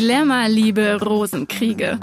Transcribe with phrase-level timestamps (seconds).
[0.00, 1.98] Glamour-Liebe, Rosenkriege.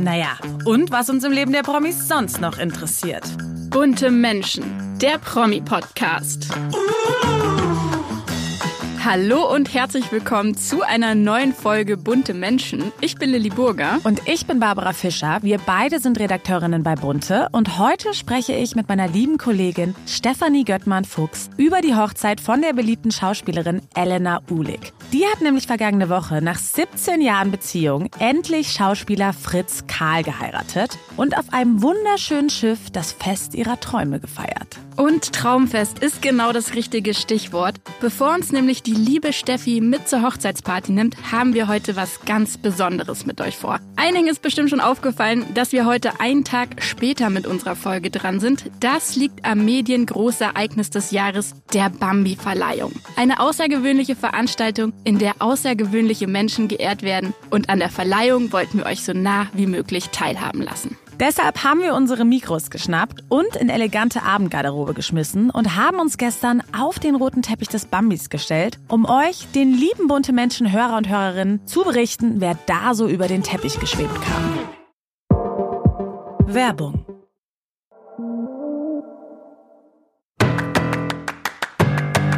[0.00, 3.24] Naja, und was uns im Leben der Promis sonst noch interessiert.
[3.68, 4.64] Bunte Menschen,
[5.02, 6.48] der Promi-Podcast.
[9.04, 12.90] Hallo und herzlich willkommen zu einer neuen Folge Bunte Menschen.
[13.02, 13.98] Ich bin Lilly Burger.
[14.04, 15.40] Und ich bin Barbara Fischer.
[15.42, 17.48] Wir beide sind Redakteurinnen bei Bunte.
[17.52, 22.72] Und heute spreche ich mit meiner lieben Kollegin Stefanie Göttmann-Fuchs über die Hochzeit von der
[22.72, 24.94] beliebten Schauspielerin Elena Uhlig.
[25.12, 31.36] Die hat nämlich vergangene Woche nach 17 Jahren Beziehung endlich Schauspieler Fritz Karl geheiratet und
[31.36, 34.78] auf einem wunderschönen Schiff das Fest ihrer Träume gefeiert.
[34.96, 37.76] Und Traumfest ist genau das richtige Stichwort.
[38.00, 42.58] Bevor uns nämlich die liebe Steffi mit zur Hochzeitsparty nimmt, haben wir heute was ganz
[42.58, 43.80] Besonderes mit euch vor.
[43.96, 48.40] Einigen ist bestimmt schon aufgefallen, dass wir heute einen Tag später mit unserer Folge dran
[48.40, 48.70] sind.
[48.80, 52.92] Das liegt am Mediengroßereignis des Jahres, der Bambi-Verleihung.
[53.16, 57.34] Eine außergewöhnliche Veranstaltung, in der außergewöhnliche Menschen geehrt werden.
[57.50, 60.96] Und an der Verleihung wollten wir euch so nah wie möglich teilhaben lassen.
[61.20, 66.62] Deshalb haben wir unsere Mikros geschnappt und in elegante Abendgarderobe geschmissen und haben uns gestern
[66.76, 71.08] auf den roten Teppich des Bambis gestellt, um euch, den lieben bunte Menschen, Hörer und
[71.08, 74.58] Hörerinnen, zu berichten, wer da so über den Teppich geschwebt kam.
[76.46, 77.06] Werbung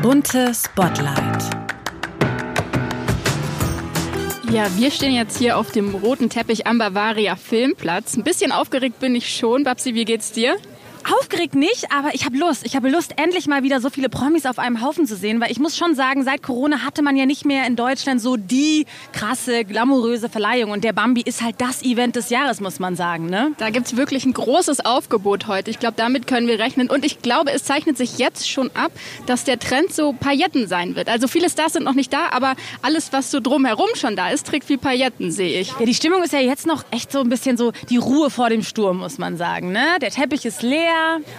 [0.03, 1.54] Bunte Spotlight
[4.55, 8.17] Ja, wir stehen jetzt hier auf dem roten Teppich am Bavaria Filmplatz.
[8.17, 9.65] Ein bisschen aufgeregt bin ich schon.
[9.65, 10.55] Babsi, wie geht's dir?
[11.13, 12.65] Aufgeregt nicht, aber ich habe Lust.
[12.65, 15.51] Ich habe Lust, endlich mal wieder so viele Promis auf einem Haufen zu sehen, weil
[15.51, 18.87] ich muss schon sagen, seit Corona hatte man ja nicht mehr in Deutschland so die
[19.13, 20.71] krasse, glamouröse Verleihung.
[20.71, 23.27] Und der Bambi ist halt das Event des Jahres, muss man sagen.
[23.27, 23.53] Ne?
[23.59, 25.71] Da gibt's wirklich ein großes Aufgebot heute.
[25.71, 26.89] Ich glaube, damit können wir rechnen.
[26.89, 28.93] Und ich glaube, es zeichnet sich jetzt schon ab,
[29.27, 31.09] dass der Trend so Pailletten sein wird.
[31.11, 34.47] Also viele Stars sind noch nicht da, aber alles, was so drumherum schon da ist,
[34.47, 35.75] trägt wie Pailletten, sehe ich.
[35.79, 38.49] Ja, die Stimmung ist ja jetzt noch echt so ein bisschen so die Ruhe vor
[38.49, 39.71] dem Sturm, muss man sagen.
[39.73, 39.99] Ne?
[40.01, 40.94] Der Teppich ist leer.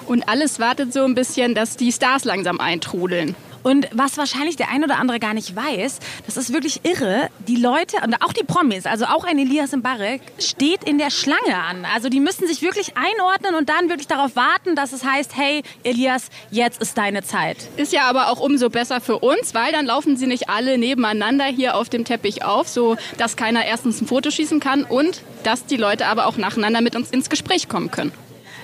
[0.07, 3.35] Und alles wartet so ein bisschen, dass die Stars langsam eintrudeln.
[3.65, 5.97] Und was wahrscheinlich der ein oder andere gar nicht weiß,
[6.27, 7.29] das ist wirklich irre.
[7.47, 11.57] Die Leute und auch die Promis, also auch ein Elias Mbarek, steht in der Schlange
[11.67, 11.83] an.
[11.91, 15.63] Also die müssen sich wirklich einordnen und dann wirklich darauf warten, dass es heißt, hey
[15.83, 17.57] Elias, jetzt ist deine Zeit.
[17.75, 21.45] Ist ja aber auch umso besser für uns, weil dann laufen sie nicht alle nebeneinander
[21.45, 25.65] hier auf dem Teppich auf, so dass keiner erstens ein Foto schießen kann und dass
[25.65, 28.11] die Leute aber auch nacheinander mit uns ins Gespräch kommen können.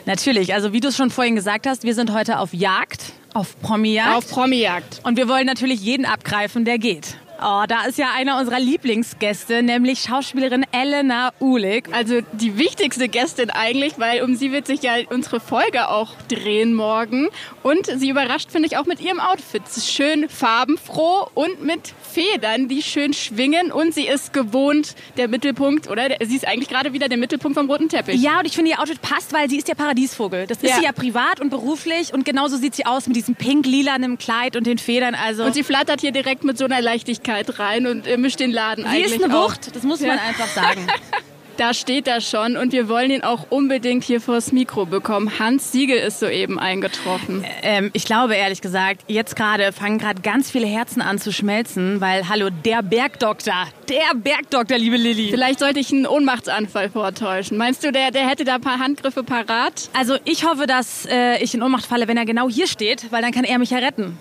[0.05, 3.59] Natürlich, also wie du es schon vorhin gesagt hast, wir sind heute auf Jagd, auf
[3.61, 4.15] Promi-Jagd.
[4.15, 5.01] Auf Promi-Jagd.
[5.03, 7.17] Und wir wollen natürlich jeden abgreifen, der geht.
[7.43, 11.89] Oh, da ist ja einer unserer Lieblingsgäste, nämlich Schauspielerin Elena Uhlig.
[11.91, 16.75] Also die wichtigste Gästin eigentlich, weil um sie wird sich ja unsere Folge auch drehen
[16.75, 17.29] morgen.
[17.63, 19.63] Und sie überrascht, finde ich, auch mit ihrem Outfit.
[19.83, 23.71] Schön farbenfroh und mit Federn, die schön schwingen.
[23.71, 26.09] Und sie ist gewohnt der Mittelpunkt, oder?
[26.23, 28.21] Sie ist eigentlich gerade wieder der Mittelpunkt vom roten Teppich.
[28.21, 30.45] Ja, und ich finde, ihr Outfit passt, weil sie ist der Paradiesvogel.
[30.45, 30.75] Das ist Ja.
[30.75, 32.13] sie ja privat und beruflich.
[32.13, 35.15] Und genauso sieht sie aus mit diesem pink-lilanen Kleid und den Federn.
[35.15, 38.51] Also Und sie flattert hier direkt mit so einer Leichtigkeit rein und äh, mischt den
[38.51, 39.33] Laden sie eigentlich ist eine.
[39.33, 40.07] Wucht, das muss Ja.
[40.09, 40.87] man einfach sagen.
[41.61, 45.37] Da steht er schon und wir wollen ihn auch unbedingt hier vors Mikro bekommen.
[45.37, 47.45] Hans Siegel ist soeben eingetroffen.
[47.61, 52.01] Ähm, ich glaube ehrlich gesagt, jetzt gerade fangen gerade ganz viele Herzen an zu schmelzen,
[52.01, 55.29] weil, hallo, der Bergdoktor, der Bergdoktor, liebe Lilly.
[55.29, 57.57] Vielleicht sollte ich einen Ohnmachtsanfall vortäuschen.
[57.57, 59.91] Meinst du, der, der hätte da ein paar Handgriffe parat?
[59.93, 63.21] Also ich hoffe, dass äh, ich in Ohnmacht falle, wenn er genau hier steht, weil
[63.21, 64.17] dann kann er mich ja retten.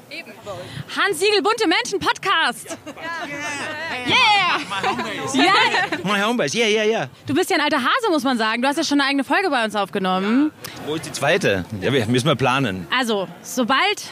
[0.94, 2.76] Hans Siegel, bunte Menschen, Podcast.
[4.06, 4.40] Yeah!
[5.32, 5.52] Ja,
[6.04, 7.08] My Homebase, ja, ja, ja.
[7.30, 8.60] Du bist ja ein alter Hase, muss man sagen.
[8.60, 10.50] Du hast ja schon eine eigene Folge bei uns aufgenommen.
[10.86, 11.64] Wo ist die zweite?
[11.80, 12.86] Ja, wir müssen wir planen.
[12.96, 14.02] Also, sobald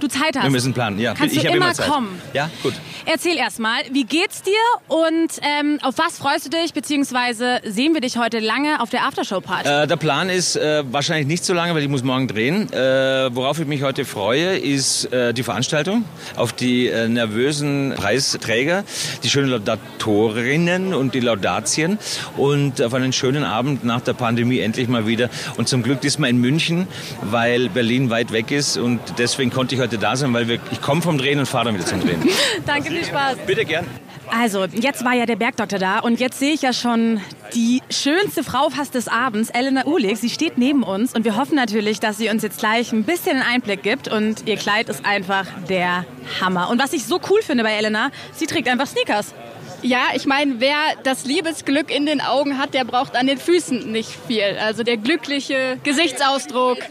[0.00, 1.14] du Zeit hast, Wir müssen planen, ja.
[1.14, 1.88] kannst ich du immer immer Zeit.
[1.88, 2.20] kommen.
[2.34, 2.74] Ja, gut.
[3.06, 4.52] Erzähl erstmal, wie geht's dir
[4.88, 9.04] und ähm, auf was freust du dich, beziehungsweise sehen wir dich heute lange auf der
[9.04, 9.68] Aftershow-Party?
[9.68, 12.72] Äh, der Plan ist äh, wahrscheinlich nicht so lange, weil ich muss morgen drehen.
[12.72, 16.04] Äh, worauf ich mich heute freue, ist äh, die Veranstaltung,
[16.36, 18.84] auf die äh, nervösen Preisträger,
[19.22, 21.98] die schönen Laudatorinnen und die Laudatien
[22.36, 25.30] und auf einen schönen Abend nach der Pandemie endlich mal wieder.
[25.56, 26.88] Und zum Glück man in München,
[27.22, 30.80] weil Berlin weit weg ist und deswegen konnte ich heute da sein, weil wir, ich
[30.82, 32.22] komme vom Drehen und fahre dann wieder zum Drehen.
[32.66, 33.36] Danke, viel Spaß.
[33.46, 33.86] Bitte gern.
[34.30, 37.20] Also, jetzt war ja der Bergdoktor da und jetzt sehe ich ja schon
[37.54, 40.18] die schönste Frau fast des Abends, Elena Uhlig.
[40.18, 43.36] Sie steht neben uns und wir hoffen natürlich, dass sie uns jetzt gleich ein bisschen
[43.36, 46.04] einen Einblick gibt und ihr Kleid ist einfach der
[46.40, 46.68] Hammer.
[46.68, 49.34] Und was ich so cool finde bei Elena, sie trägt einfach Sneakers.
[49.80, 53.90] Ja, ich meine, wer das Liebesglück in den Augen hat, der braucht an den Füßen
[53.92, 54.58] nicht viel.
[54.60, 56.78] Also der glückliche Gesichtsausdruck.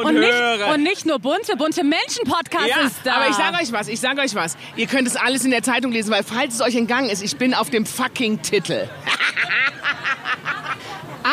[0.04, 0.34] Und nicht,
[0.74, 3.16] und nicht nur bunte, bunte Menschen-Podcast ja, ist da.
[3.16, 4.58] aber ich sage euch was, ich sage euch was.
[4.76, 7.38] Ihr könnt es alles in der Zeitung lesen, weil falls es euch entgangen ist, ich
[7.38, 8.88] bin auf dem fucking Titel.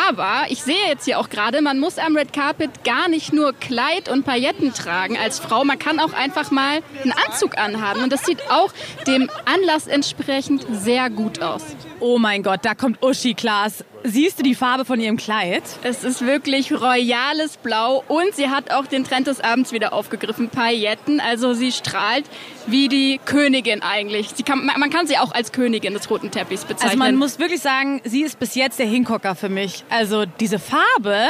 [0.09, 3.53] Aber ich sehe jetzt hier auch gerade, man muss am Red Carpet gar nicht nur
[3.53, 5.63] Kleid und Pailletten tragen als Frau.
[5.63, 8.03] Man kann auch einfach mal einen Anzug anhaben.
[8.03, 8.71] Und das sieht auch
[9.05, 11.63] dem Anlass entsprechend sehr gut aus.
[11.99, 13.83] Oh mein Gott, da kommt Uschi, Klaas.
[14.03, 15.63] Siehst du die Farbe von ihrem Kleid?
[15.81, 20.49] Es ist wirklich royales Blau und sie hat auch den Trend des Abends wieder aufgegriffen,
[20.49, 21.19] Pailletten.
[21.19, 22.25] Also sie strahlt
[22.67, 24.29] wie die Königin eigentlich.
[24.45, 27.01] Kann, man kann sie auch als Königin des roten Teppichs bezeichnen.
[27.01, 29.83] Also man muss wirklich sagen, sie ist bis jetzt der Hingucker für mich.
[29.89, 31.29] Also diese Farbe,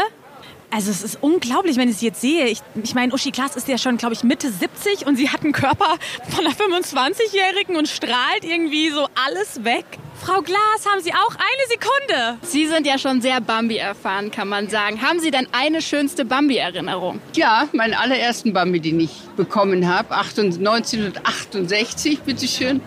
[0.69, 2.47] also es ist unglaublich, wenn ich sie jetzt sehe.
[2.47, 5.43] Ich, ich meine, Uschi Klaas ist ja schon, glaube ich, Mitte 70 und sie hat
[5.43, 5.97] einen Körper
[6.29, 9.85] von einer 25-Jährigen und strahlt irgendwie so alles weg.
[10.19, 12.37] Frau Glas, haben Sie auch eine Sekunde?
[12.41, 15.01] Sie sind ja schon sehr Bambi erfahren, kann man sagen.
[15.01, 17.21] Haben Sie denn eine schönste Bambi-Erinnerung?
[17.35, 22.81] Ja, meinen allerersten Bambi, den ich bekommen habe, 1968, bitteschön.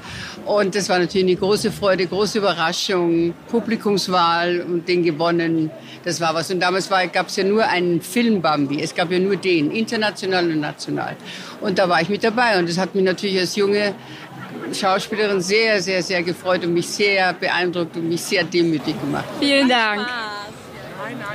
[0.45, 5.71] Und das war natürlich eine große Freude, große Überraschung, Publikumswahl und den gewonnen.
[6.05, 6.51] Das war was.
[6.51, 8.83] Und damals gab es ja nur einen Film Bambi.
[8.83, 11.17] Es gab ja nur den, international und national.
[11.61, 12.59] Und da war ich mit dabei.
[12.59, 13.95] Und das hat mich natürlich als junge
[14.73, 19.25] Schauspielerin sehr, sehr, sehr gefreut und mich sehr beeindruckt und mich sehr demütig gemacht.
[19.41, 20.07] Vielen Dank.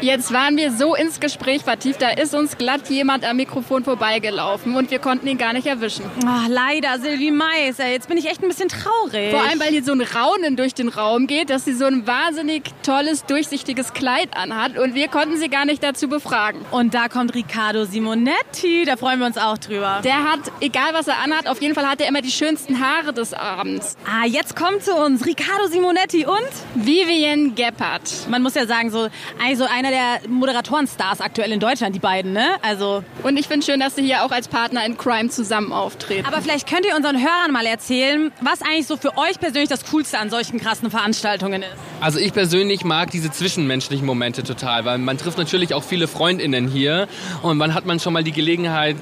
[0.02, 4.76] Jetzt waren wir so ins Gespräch vertieft, da ist uns glatt jemand am Mikrofon vorbeigelaufen
[4.76, 6.06] und wir konnten ihn gar nicht erwischen.
[6.24, 7.80] Oh, leider, Sylvie Mais.
[7.80, 9.32] ey, Jetzt bin ich echt ein bisschen traurig.
[9.32, 12.06] Vor allem, weil hier so ein Raunen durch den Raum geht, dass sie so ein
[12.08, 16.62] wahnsinnig tolles, durchsichtiges Kleid anhat und wir konnten sie gar nicht dazu befragen.
[16.72, 20.02] Und da kommt Riccardo Simonetti, da freuen wir uns auch drüber.
[20.04, 23.14] Der hat, egal was er anhat, auf jeden Fall hat er immer die schönsten Haare
[23.14, 23.96] des Abends.
[24.06, 26.38] Ah, jetzt kommt zu uns Riccardo Simonetti und
[26.76, 28.28] Vivian Gebhardt.
[28.30, 29.08] man muss ja sagen, so
[29.44, 32.56] also einer der Moderatorenstars aktuell in Deutschland, die beiden, ne?
[32.62, 36.26] Also, Und ich finde schön, dass sie hier auch als Partner in Crime zusammen auftreten.
[36.26, 39.86] aber vielleicht könnt ihr unseren Hörern mal erzählen, was eigentlich so für euch persönlich das
[39.90, 41.72] Coolste an solchen krassen Veranstaltungen ist.
[42.02, 46.68] Also ich persönlich mag diese zwischenmenschlichen Momente total, weil man trifft natürlich auch viele Freundinnen
[46.68, 47.08] hier
[47.42, 48.96] und wann hat man schon mal die Gelegenheit,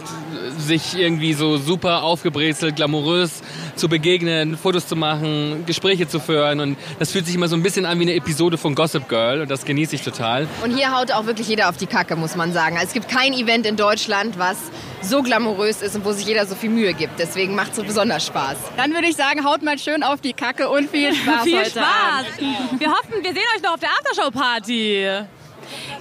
[0.58, 3.42] sich irgendwie so super aufgebrezelt, glamourös
[3.76, 7.64] zu begegnen, Fotos zu machen, Gespräche zu führen und das fühlt sich immer so ein
[7.64, 10.48] bisschen an wie eine Episode von Gossip Girl und das genieße ich total.
[10.64, 12.76] Und hier haut auch wirklich jeder auf die Kacke, muss man sagen.
[12.76, 14.58] Also es gibt kein Event in Deutschland, was
[15.02, 17.20] so glamourös ist und wo sich jeder so viel Mühe gibt.
[17.20, 18.58] Deswegen macht es so besonders Spaß.
[18.78, 21.70] Dann würde ich sagen, haut mal schön auf die Kacke und viel Spaß Viel heute
[21.72, 21.84] Spaß!
[21.84, 22.80] Abend.
[22.80, 25.43] Wir hoffen, wir sehen euch noch auf der Aftershow-Party.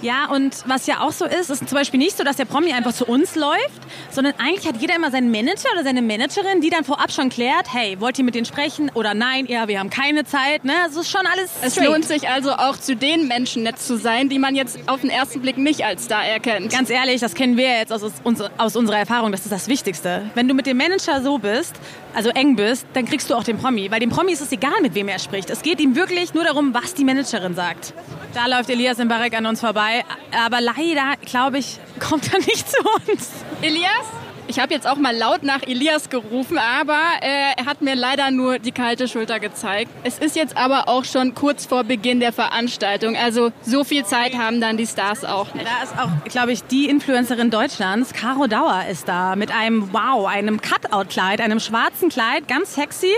[0.01, 2.73] Ja, und was ja auch so ist, ist zum Beispiel nicht so, dass der Promi
[2.73, 3.81] einfach zu uns läuft,
[4.11, 7.73] sondern eigentlich hat jeder immer seinen Manager oder seine Managerin, die dann vorab schon klärt,
[7.73, 10.73] hey, wollt ihr mit denen sprechen oder nein, ja, wir haben keine Zeit, ne?
[10.85, 11.89] Das ist schon alles Es straight.
[11.89, 15.09] lohnt sich also auch zu den Menschen nett zu sein, die man jetzt auf den
[15.09, 16.71] ersten Blick nicht als Star erkennt.
[16.71, 20.23] Ganz ehrlich, das kennen wir jetzt aus, uns- aus unserer Erfahrung, das ist das Wichtigste.
[20.35, 21.73] Wenn du mit dem Manager so bist,
[22.15, 23.89] also eng bist, dann kriegst du auch den Promi.
[23.89, 25.49] Weil dem Promi ist es egal, mit wem er spricht.
[25.49, 27.93] Es geht ihm wirklich nur darum, was die Managerin sagt.
[28.35, 30.03] Da läuft Elias Mbarek an uns vorbei,
[30.45, 33.31] aber leider, glaube ich, kommt er nicht zu uns.
[33.61, 34.05] Elias?
[34.45, 38.29] Ich habe jetzt auch mal laut nach Elias gerufen, aber äh, er hat mir leider
[38.29, 39.89] nur die kalte Schulter gezeigt.
[40.03, 44.37] Es ist jetzt aber auch schon kurz vor Beginn der Veranstaltung, also so viel Zeit
[44.37, 45.65] haben dann die Stars auch nicht.
[45.65, 50.27] Da ist auch, glaube ich, die Influencerin Deutschlands, Caro Dauer, ist da mit einem, wow,
[50.27, 53.13] einem Cutout-Kleid, einem schwarzen Kleid, ganz sexy.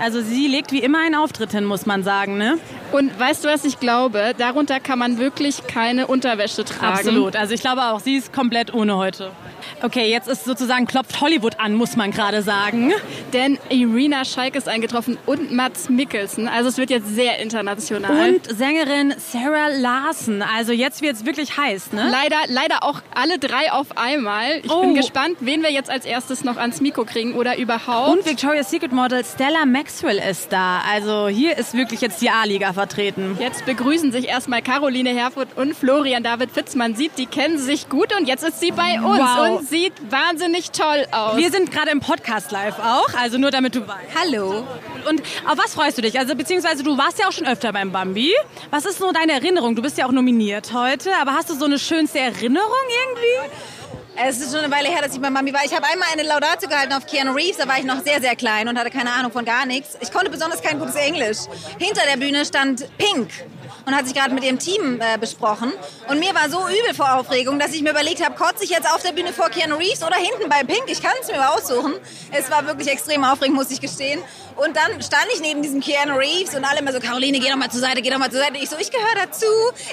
[0.00, 2.58] Also sie legt wie immer einen Auftritt hin, muss man sagen, ne?
[2.92, 4.34] Und weißt du, was ich glaube?
[4.36, 6.98] Darunter kann man wirklich keine Unterwäsche tragen.
[6.98, 7.36] Absolut.
[7.36, 9.30] Also ich glaube auch, sie ist komplett ohne heute.
[9.82, 12.92] Okay, jetzt ist sozusagen klopft Hollywood an, muss man gerade sagen.
[13.32, 16.48] Denn Irina Scheik ist eingetroffen und Mats Mikkelsen.
[16.48, 18.30] Also es wird jetzt sehr international.
[18.34, 20.42] Und Sängerin Sarah Larson.
[20.42, 22.08] Also jetzt wird es wirklich heiß, ne?
[22.10, 24.60] Leider, leider auch alle drei auf einmal.
[24.62, 24.80] Ich Oh.
[24.82, 28.08] bin gespannt, wen wir jetzt als erstes noch ans Mikro kriegen oder überhaupt.
[28.10, 30.80] Und Victoria's Secret Model Stella Maxwell ist da.
[30.92, 33.36] Also hier ist wirklich jetzt die A-Liga vertreten.
[33.40, 36.74] Jetzt begrüßen sich erstmal Caroline Herfurth und Florian David Fitz.
[36.74, 39.49] Man sieht, die kennen sich gut und jetzt ist sie bei uns Wow.
[39.58, 41.36] Und sieht wahnsinnig toll aus.
[41.36, 43.98] Wir sind gerade im Podcast live auch, also nur damit du weißt.
[44.18, 44.66] Hallo.
[45.08, 46.18] Und auf was freust du dich?
[46.18, 48.34] Also beziehungsweise du warst ja auch schon öfter beim Bambi.
[48.70, 49.74] Was ist so deine Erinnerung?
[49.74, 52.70] Du bist ja auch nominiert heute, aber hast du so eine schönste Erinnerung
[53.06, 53.54] irgendwie?
[54.22, 55.64] Es ist schon eine Weile her, dass ich bei Mami war.
[55.64, 58.36] Ich habe einmal eine Laudatio gehalten auf Keanu Reeves, da war ich noch sehr, sehr
[58.36, 59.96] klein und hatte keine Ahnung von gar nichts.
[60.00, 61.38] Ich konnte besonders kein gutes Englisch.
[61.78, 63.30] Hinter der Bühne stand Pink
[63.86, 65.72] und hat sich gerade mit ihrem Team äh, besprochen.
[66.08, 68.92] Und mir war so übel vor Aufregung, dass ich mir überlegt habe, kotze ich jetzt
[68.92, 70.84] auf der Bühne vor Keanu Reeves oder hinten bei Pink?
[70.86, 71.94] Ich kann es mir aussuchen.
[72.32, 74.20] Es war wirklich extrem aufregend, muss ich gestehen.
[74.56, 77.56] Und dann stand ich neben diesem Keanu Reeves und alle immer so, Caroline, geh doch
[77.56, 78.58] mal zur Seite, geh doch mal zur Seite.
[78.58, 79.46] Ich so, ich gehöre dazu.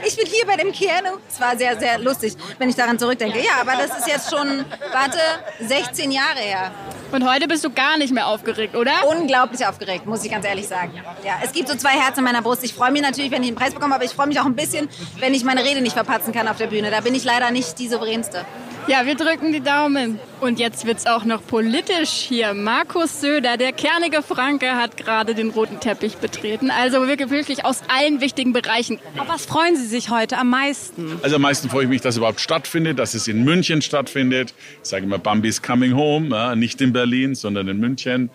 [0.05, 1.17] Ich bin hier bei dem Keanu.
[1.29, 3.39] Es war sehr, sehr lustig, wenn ich daran zurückdenke.
[3.39, 5.19] Ja, aber das ist jetzt schon, warte,
[5.61, 6.71] 16 Jahre her.
[7.11, 8.91] Und heute bist du gar nicht mehr aufgeregt, oder?
[9.09, 10.91] Unglaublich aufgeregt, muss ich ganz ehrlich sagen.
[11.23, 12.63] Ja, es gibt so zwei Herzen in meiner Brust.
[12.63, 14.55] Ich freue mich natürlich, wenn ich einen Preis bekomme, aber ich freue mich auch ein
[14.55, 16.91] bisschen, wenn ich meine Rede nicht verpatzen kann auf der Bühne.
[16.91, 18.45] Da bin ich leider nicht die souveränste.
[18.87, 20.17] Ja, wir drücken die Daumen.
[20.39, 22.53] Und jetzt wird's auch noch politisch hier.
[22.53, 26.71] Markus Söder, der kernige Franke, hat gerade den roten Teppich betreten.
[26.71, 28.99] Also wirklich, wirklich aus allen wichtigen Bereichen.
[29.17, 31.19] Auf was freuen Sie sich heute am meisten?
[31.21, 34.53] Also am meisten freue ich mich, dass es überhaupt stattfindet, dass es in München stattfindet.
[34.81, 38.29] Ich sage immer, Bambi's coming home, ja, nicht in Berlin, sondern in München.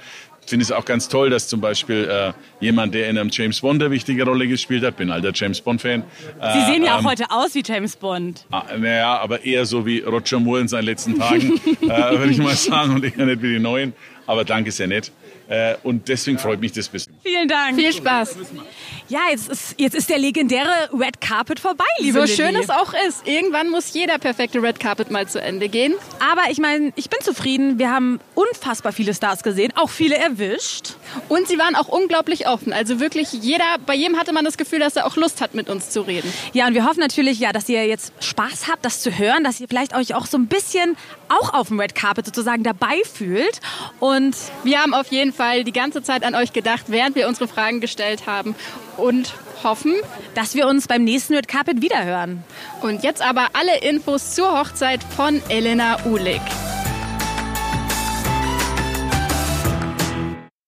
[0.44, 3.60] Ich finde es auch ganz toll, dass zum Beispiel äh, jemand, der in einem James
[3.60, 6.02] Bond eine wichtige Rolle gespielt hat, bin alter James Bond-Fan.
[6.40, 8.44] Äh, Sie sehen ja auch ähm, heute aus wie James Bond.
[8.50, 11.86] Ah, Naja, aber eher so wie Roger Moore in seinen letzten Tagen, äh,
[12.18, 13.92] würde ich mal sagen, und eher nicht wie die neuen.
[14.26, 15.12] Aber danke sehr nett.
[15.52, 17.14] Äh, und deswegen freut mich das bisschen.
[17.22, 17.76] Vielen Dank.
[17.76, 18.36] Viel Spaß.
[19.08, 22.34] Ja, jetzt ist, jetzt ist der legendäre Red Carpet vorbei, liebe So Lilly.
[22.34, 23.26] schön es auch ist.
[23.26, 25.92] Irgendwann muss jeder perfekte Red Carpet mal zu Ende gehen.
[26.20, 27.78] Aber ich meine, ich bin zufrieden.
[27.78, 30.94] Wir haben unfassbar viele Stars gesehen, auch viele erwischt.
[31.28, 32.72] Und sie waren auch unglaublich offen.
[32.72, 35.68] Also wirklich jeder, bei jedem hatte man das Gefühl, dass er auch Lust hat, mit
[35.68, 36.32] uns zu reden.
[36.54, 39.60] Ja, und wir hoffen natürlich, ja, dass ihr jetzt Spaß habt, das zu hören, dass
[39.60, 40.96] ihr vielleicht euch auch so ein bisschen
[41.28, 43.60] auch auf dem Red Carpet sozusagen dabei fühlt.
[44.00, 47.48] Und Wir haben auf jeden Fall die ganze Zeit an euch gedacht, während wir unsere
[47.48, 48.54] Fragen gestellt haben
[48.96, 49.94] und hoffen.
[50.34, 52.42] dass wir uns beim nächsten Red Carpet wiederhören.
[52.80, 56.40] Und jetzt aber alle Infos zur Hochzeit von Elena Uhlig.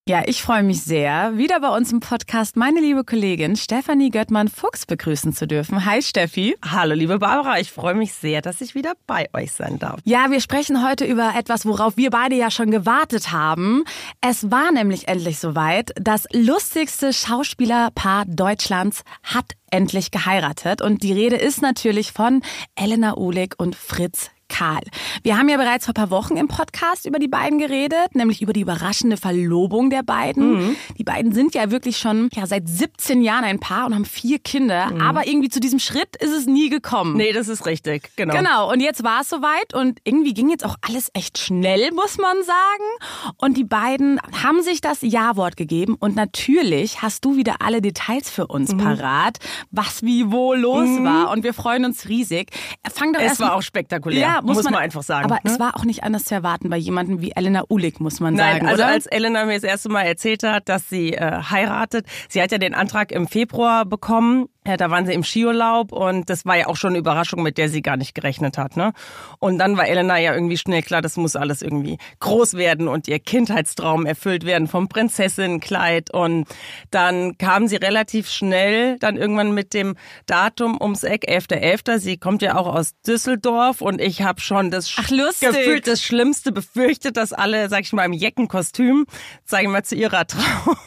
[0.06, 4.84] Ja, ich freue mich sehr, wieder bei uns im Podcast meine liebe Kollegin Stefanie Göttmann-Fuchs
[4.84, 5.86] begrüßen zu dürfen.
[5.86, 6.58] Hi Steffi.
[6.62, 7.58] Hallo, liebe Barbara.
[7.58, 10.00] Ich freue mich sehr, dass ich wieder bei euch sein darf.
[10.04, 13.84] Ja, wir sprechen heute über etwas, worauf wir beide ja schon gewartet haben.
[14.20, 15.92] Es war nämlich endlich soweit.
[15.96, 20.82] Das lustigste Schauspielerpaar Deutschlands hat endlich geheiratet.
[20.82, 22.42] Und die Rede ist natürlich von
[22.76, 24.82] Elena Uhlig und Fritz Karl.
[25.24, 28.40] Wir haben ja bereits vor ein paar Wochen im Podcast über die beiden geredet, nämlich
[28.40, 30.76] über die überraschende Verlobung der beiden.
[30.96, 34.38] Die beiden sind ja wirklich schon ja, seit 17 Jahren ein Paar und haben vier
[34.38, 34.92] Kinder.
[35.02, 37.16] Aber irgendwie zu diesem Schritt ist es nie gekommen.
[37.16, 38.10] Nee, das ist richtig.
[38.14, 38.32] Genau.
[38.34, 42.18] Genau, und jetzt war es soweit und irgendwie ging jetzt auch alles echt schnell, muss
[42.18, 43.34] man sagen.
[43.38, 48.30] Und die beiden haben sich das Ja-Wort gegeben und natürlich hast du wieder alle Details
[48.30, 49.38] für uns parat,
[49.72, 52.50] was wie wo los war und wir freuen uns riesig.
[52.92, 55.40] Fang doch Es war mal- auch spektakulär, ja, muss, muss man einfach sagen, Aber ne?
[55.44, 58.54] es war auch nicht anders zu erwarten bei jemandem wie Elena Uhlig, muss man Nein,
[58.54, 58.92] sagen, also oder?
[58.92, 62.58] als Elena mir das erste Mal erzählt hat, dass sie äh, heiratet, sie hat ja
[62.58, 64.48] den Antrag im Februar bekommen.
[64.66, 67.58] Ja, da waren sie im Skiurlaub und das war ja auch schon eine Überraschung, mit
[67.58, 68.78] der sie gar nicht gerechnet hat.
[68.78, 68.94] Ne?
[69.38, 73.06] Und dann war Elena ja irgendwie schnell klar, das muss alles irgendwie groß werden und
[73.06, 76.10] ihr Kindheitstraum erfüllt werden vom Prinzessinnenkleid.
[76.14, 76.48] Und
[76.90, 81.98] dann kam sie relativ schnell dann irgendwann mit dem Datum ums Eck, 11.11.
[81.98, 86.52] Sie kommt ja auch aus Düsseldorf und ich habe schon das Ach, gefühlt das Schlimmste
[86.52, 89.04] befürchtet, dass alle, sag ich mal, im Jeckenkostüm,
[89.44, 90.78] sag ich mal, zu ihrer Trauung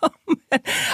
[0.00, 0.40] kommen.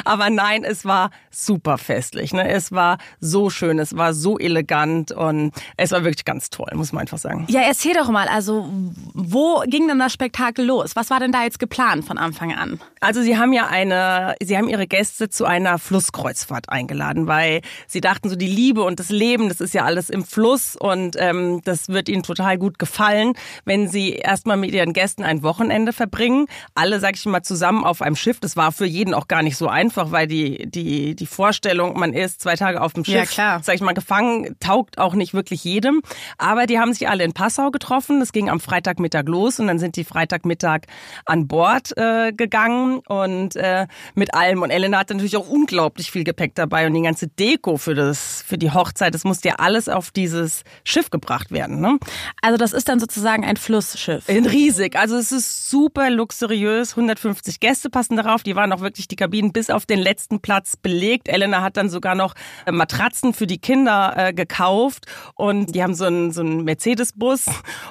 [0.05, 1.79] Aber nein, es war super
[2.17, 2.33] festlich.
[2.33, 2.49] Ne?
[2.49, 6.93] Es war so schön, es war so elegant und es war wirklich ganz toll, muss
[6.93, 7.47] man einfach sagen.
[7.49, 8.69] ja, erzähl doch mal, also
[9.15, 10.97] wo ging denn das Spektakel los?
[10.97, 12.81] Was war denn da jetzt geplant von Anfang an?
[13.01, 18.01] Also sie haben ja eine, sie haben ihre Gäste zu einer Flusskreuzfahrt eingeladen, weil sie
[18.01, 21.61] dachten so die Liebe und das Leben, das ist ja alles im Fluss und ähm,
[21.65, 26.47] das wird ihnen total gut gefallen, wenn sie erstmal mit ihren Gästen ein Wochenende verbringen.
[26.75, 28.41] Alle, sag ich mal, zusammen auf einem Schiff.
[28.41, 32.13] Das war für jeden auch gar nicht so einfach, weil die die die Vorstellung, man
[32.15, 33.61] ist zwei Tage auf dem Schiff, Ja, klar.
[33.63, 36.03] sag ich mal, gefangen, taugt auch nicht wirklich jedem.
[36.39, 38.21] Aber die haben sich alle in Passau getroffen.
[38.21, 40.83] Das ging am Freitagmittag los und dann sind die Freitagmittag
[41.25, 44.63] an Bord äh, gegangen und äh, mit allem.
[44.63, 48.45] Und Elena hatte natürlich auch unglaublich viel Gepäck dabei und die ganze Deko für das
[48.47, 49.15] für die Hochzeit.
[49.15, 51.81] Das musste ja alles auf dieses Schiff gebracht werden.
[51.81, 51.99] Ne?
[52.41, 54.29] Also das ist dann sozusagen ein Flussschiff.
[54.29, 54.97] In riesig.
[54.97, 56.91] Also es ist super luxuriös.
[56.93, 58.43] 150 Gäste passen darauf.
[58.45, 61.29] Die waren auch wirklich die Kabinen bis auf den letzten Platz belegt.
[61.29, 62.35] Elena hat dann sogar noch
[62.67, 67.47] äh, Matratzen für die Kinder äh, gekauft und die haben so einen, so einen Mercedes-Bus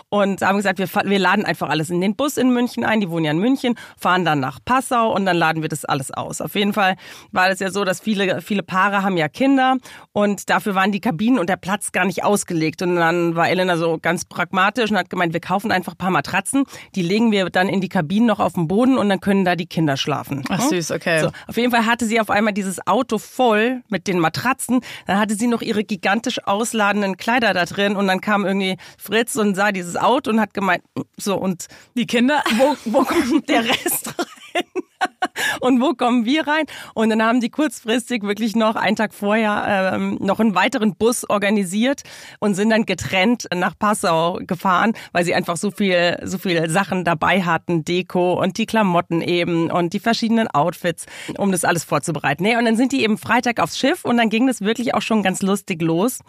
[0.10, 3.02] und haben gesagt, wir, wir laden einfach alles in den Bus in München ein.
[3.02, 6.12] Die wohnen ja in München, fahren dann nach Passau und dann laden wir das alles
[6.12, 6.40] aus.
[6.40, 6.96] Auf jeden Fall
[7.32, 9.78] war es ja so, dass viele, viele Paare haben ja Kinder
[10.14, 12.82] und dafür waren die Kabinen und der Platz gar nicht ausgelegt.
[12.84, 16.12] Und dann war Elena so ganz pragmatisch und hat gemeint, wir kaufen einfach ein paar
[16.12, 19.46] Matratzen, die legen wir dann in die Kabinen noch auf den Boden und dann können
[19.46, 20.44] da die Kinder schlafen.
[20.50, 21.22] Ach, süß, okay.
[21.22, 21.32] So.
[21.48, 24.82] Auf jeden Fall hatte sie auf einmal dieses Auto voll mit den Matratzen.
[25.08, 29.38] Dann hatte sie noch ihre gigantisch ausladenden Kleider da drin und dann kam irgendwie Fritz
[29.38, 30.84] und sah dieses Auto und hat gemeint,
[31.18, 34.84] so und die Kinder, wo, wo kommt der Rest rein?
[35.62, 36.66] und wo kommen wir rein?
[36.94, 41.30] Und dann haben die kurzfristig wirklich noch einen Tag vorher ähm, noch einen weiteren Bus
[41.30, 42.02] organisiert
[42.40, 47.04] und sind dann getrennt nach Passau gefahren, weil sie einfach so viel, so viele Sachen
[47.04, 51.06] dabei hatten, Deko und die Klamotten eben und die verschiedenen Outfits,
[51.38, 52.44] um das alles vorzubereiten.
[52.44, 55.02] Nee, und dann sind die eben Freitag aufs Schiff und dann ging das wirklich auch
[55.02, 56.20] schon ganz lustig los.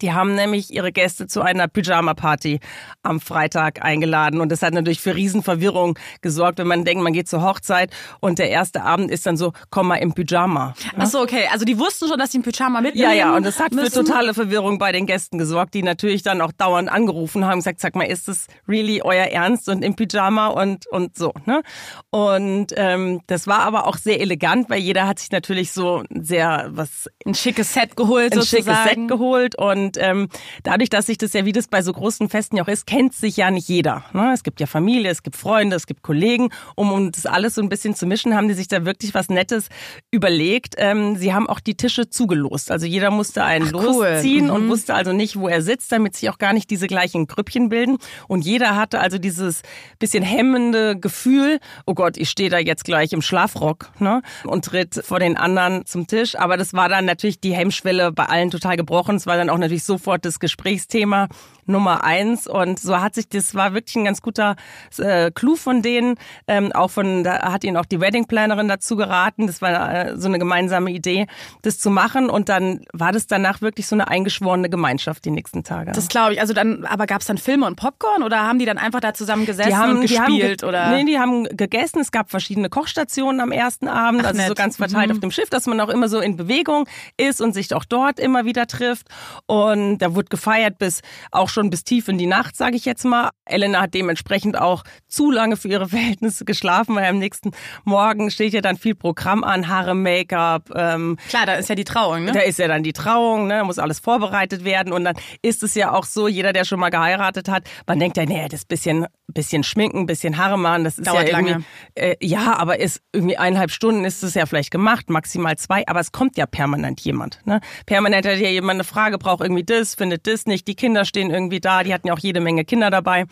[0.00, 2.60] Die haben nämlich ihre Gäste zu einer Pyjama-Party
[3.02, 7.28] am Freitag eingeladen und das hat natürlich für Riesenverwirrung gesorgt, wenn man denkt, man geht
[7.28, 10.72] zur Hochzeit und der erste Abend ist dann so, komm mal im Pyjama.
[10.96, 11.46] Ach so, okay.
[11.52, 13.90] Also die wussten schon, dass sie ein Pyjama mitnehmen Ja, ja, und das hat müssen.
[13.92, 17.80] für totale Verwirrung bei den Gästen gesorgt, die natürlich dann auch dauernd angerufen haben, gesagt,
[17.80, 21.62] sag mal, ist das really euer Ernst und im Pyjama und und so, ne?
[22.08, 26.68] Und ähm, das war aber auch sehr elegant, weil jeder hat sich natürlich so sehr
[26.70, 28.64] was ein schickes Set geholt ein sozusagen.
[28.64, 30.28] schickes Set geholt und und ähm,
[30.62, 33.14] dadurch, dass sich das ja, wie das bei so großen Festen ja auch ist, kennt
[33.14, 34.04] sich ja nicht jeder.
[34.12, 34.30] Ne?
[34.32, 36.50] Es gibt ja Familie, es gibt Freunde, es gibt Kollegen.
[36.76, 39.28] Um, um das alles so ein bisschen zu mischen, haben die sich da wirklich was
[39.28, 39.68] Nettes
[40.10, 40.74] überlegt.
[40.78, 42.70] Ähm, sie haben auch die Tische zugelost.
[42.70, 44.58] Also jeder musste einen Ach, losziehen cool.
[44.58, 44.64] mhm.
[44.64, 47.68] und wusste also nicht, wo er sitzt, damit sich auch gar nicht diese gleichen Grüppchen
[47.68, 47.98] bilden.
[48.28, 49.62] Und jeder hatte also dieses
[49.98, 54.22] bisschen hemmende Gefühl, oh Gott, ich stehe da jetzt gleich im Schlafrock ne?
[54.44, 56.36] und tritt vor den anderen zum Tisch.
[56.36, 59.16] Aber das war dann natürlich die Hemmschwelle bei allen total gebrochen.
[59.16, 61.28] Es war dann auch natürlich natürlich sofort das Gesprächsthema
[61.66, 62.46] Nummer eins.
[62.46, 64.56] Und so hat sich, das war wirklich ein ganz guter
[64.98, 66.16] äh, Clou von denen.
[66.46, 69.46] Ähm, auch von, da hat ihnen auch die Wedding-Plannerin dazu geraten.
[69.46, 71.26] Das war äh, so eine gemeinsame Idee,
[71.62, 72.30] das zu machen.
[72.30, 75.92] Und dann war das danach wirklich so eine eingeschworene Gemeinschaft die nächsten Tage.
[75.92, 76.40] Das glaube ich.
[76.40, 79.14] Also dann, aber gab es dann Filme und Popcorn oder haben die dann einfach da
[79.14, 80.62] zusammen gesessen haben, und gespielt?
[80.62, 80.90] Die haben, oder?
[80.90, 82.00] Nee, die haben gegessen.
[82.00, 84.48] Es gab verschiedene Kochstationen am ersten Abend, Ach, also nett.
[84.48, 85.12] so ganz verteilt mhm.
[85.12, 88.18] auf dem Schiff, dass man auch immer so in Bewegung ist und sich auch dort
[88.18, 89.08] immer wieder trifft.
[89.46, 93.04] Und da wurde gefeiert bis auch schon bis tief in die Nacht, sage ich jetzt
[93.04, 93.30] mal.
[93.44, 97.52] Elena hat dementsprechend auch zu lange für ihre Verhältnisse geschlafen, weil am nächsten
[97.84, 100.70] Morgen steht ja dann viel Programm an, Haare, Make-up.
[100.74, 102.32] Ähm, Klar, da ist ja die Trauung, ne?
[102.32, 103.62] Da ist ja dann die Trauung, ne?
[103.64, 106.90] muss alles vorbereitet werden und dann ist es ja auch so, jeder, der schon mal
[106.90, 111.06] geheiratet hat, man denkt ja, nee, das bisschen, bisschen schminken, bisschen Haare machen, das ist
[111.06, 111.64] Dauert ja irgendwie, lange.
[111.94, 116.00] Äh, ja, aber ist irgendwie eineinhalb Stunden ist es ja vielleicht gemacht, maximal zwei, aber
[116.00, 117.40] es kommt ja permanent jemand.
[117.44, 117.60] Ne?
[117.86, 121.30] Permanent hat ja jemand eine Frage, braucht irgendwie das, findet das nicht, die Kinder stehen
[121.30, 123.26] irgendwie da, die hatten ja auch jede Menge Kinder dabei.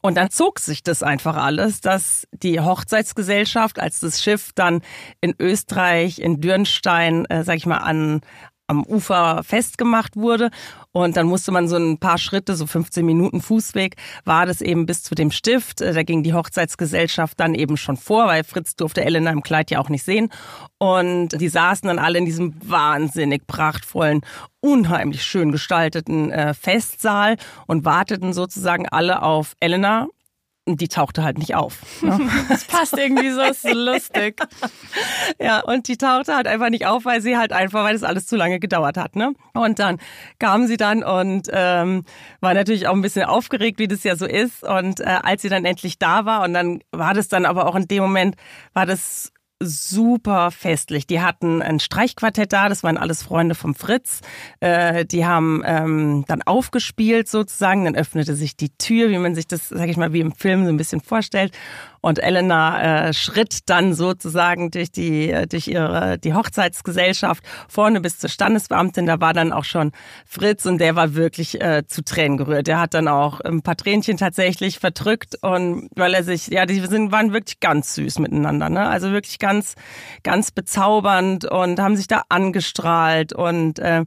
[0.00, 4.80] Und dann zog sich das einfach alles, dass die Hochzeitsgesellschaft, als das Schiff dann
[5.20, 8.20] in Österreich, in Dürnstein, äh, sag ich mal, an,
[8.70, 10.50] am Ufer festgemacht wurde.
[10.92, 14.86] Und dann musste man so ein paar Schritte, so 15 Minuten Fußweg, war das eben
[14.86, 15.80] bis zu dem Stift.
[15.80, 19.70] Äh, da ging die Hochzeitsgesellschaft dann eben schon vor, weil Fritz durfte Elena im Kleid
[19.70, 20.30] ja auch nicht sehen.
[20.78, 24.22] Und die saßen dann alle in diesem wahnsinnig prachtvollen,
[24.60, 30.08] unheimlich schön gestalteten äh, Festsaal und warteten sozusagen alle auf Elena
[30.76, 31.78] die tauchte halt nicht auf.
[32.02, 32.18] Ne?
[32.48, 34.40] Das passt irgendwie so, ist so lustig.
[35.38, 38.26] Ja, und die tauchte halt einfach nicht auf, weil sie halt einfach, weil das alles
[38.26, 39.16] zu lange gedauert hat.
[39.16, 39.32] Ne?
[39.54, 39.98] Und dann
[40.38, 42.04] kam sie dann und ähm,
[42.40, 44.64] war natürlich auch ein bisschen aufgeregt, wie das ja so ist.
[44.64, 47.76] Und äh, als sie dann endlich da war, und dann war das dann aber auch
[47.76, 48.36] in dem Moment,
[48.74, 51.06] war das super festlich.
[51.06, 54.20] Die hatten ein Streichquartett da, das waren alles Freunde vom Fritz.
[54.60, 59.46] Äh, die haben ähm, dann aufgespielt sozusagen, dann öffnete sich die Tür, wie man sich
[59.46, 61.52] das, sag ich mal, wie im Film so ein bisschen vorstellt.
[62.02, 68.18] Und Elena äh, schritt dann sozusagen durch die, äh, durch ihre, die Hochzeitsgesellschaft vorne bis
[68.18, 69.06] zur Standesbeamtin.
[69.06, 69.92] Da war dann auch schon
[70.24, 72.66] Fritz und der war wirklich äh, zu Tränen gerührt.
[72.66, 76.80] Der hat dann auch ein paar Tränchen tatsächlich verdrückt und weil er sich, ja, die
[76.80, 78.88] sind, waren wirklich ganz süß miteinander, ne?
[78.88, 79.74] Also wirklich ganz,
[80.22, 84.04] ganz bezaubernd und haben sich da angestrahlt und äh,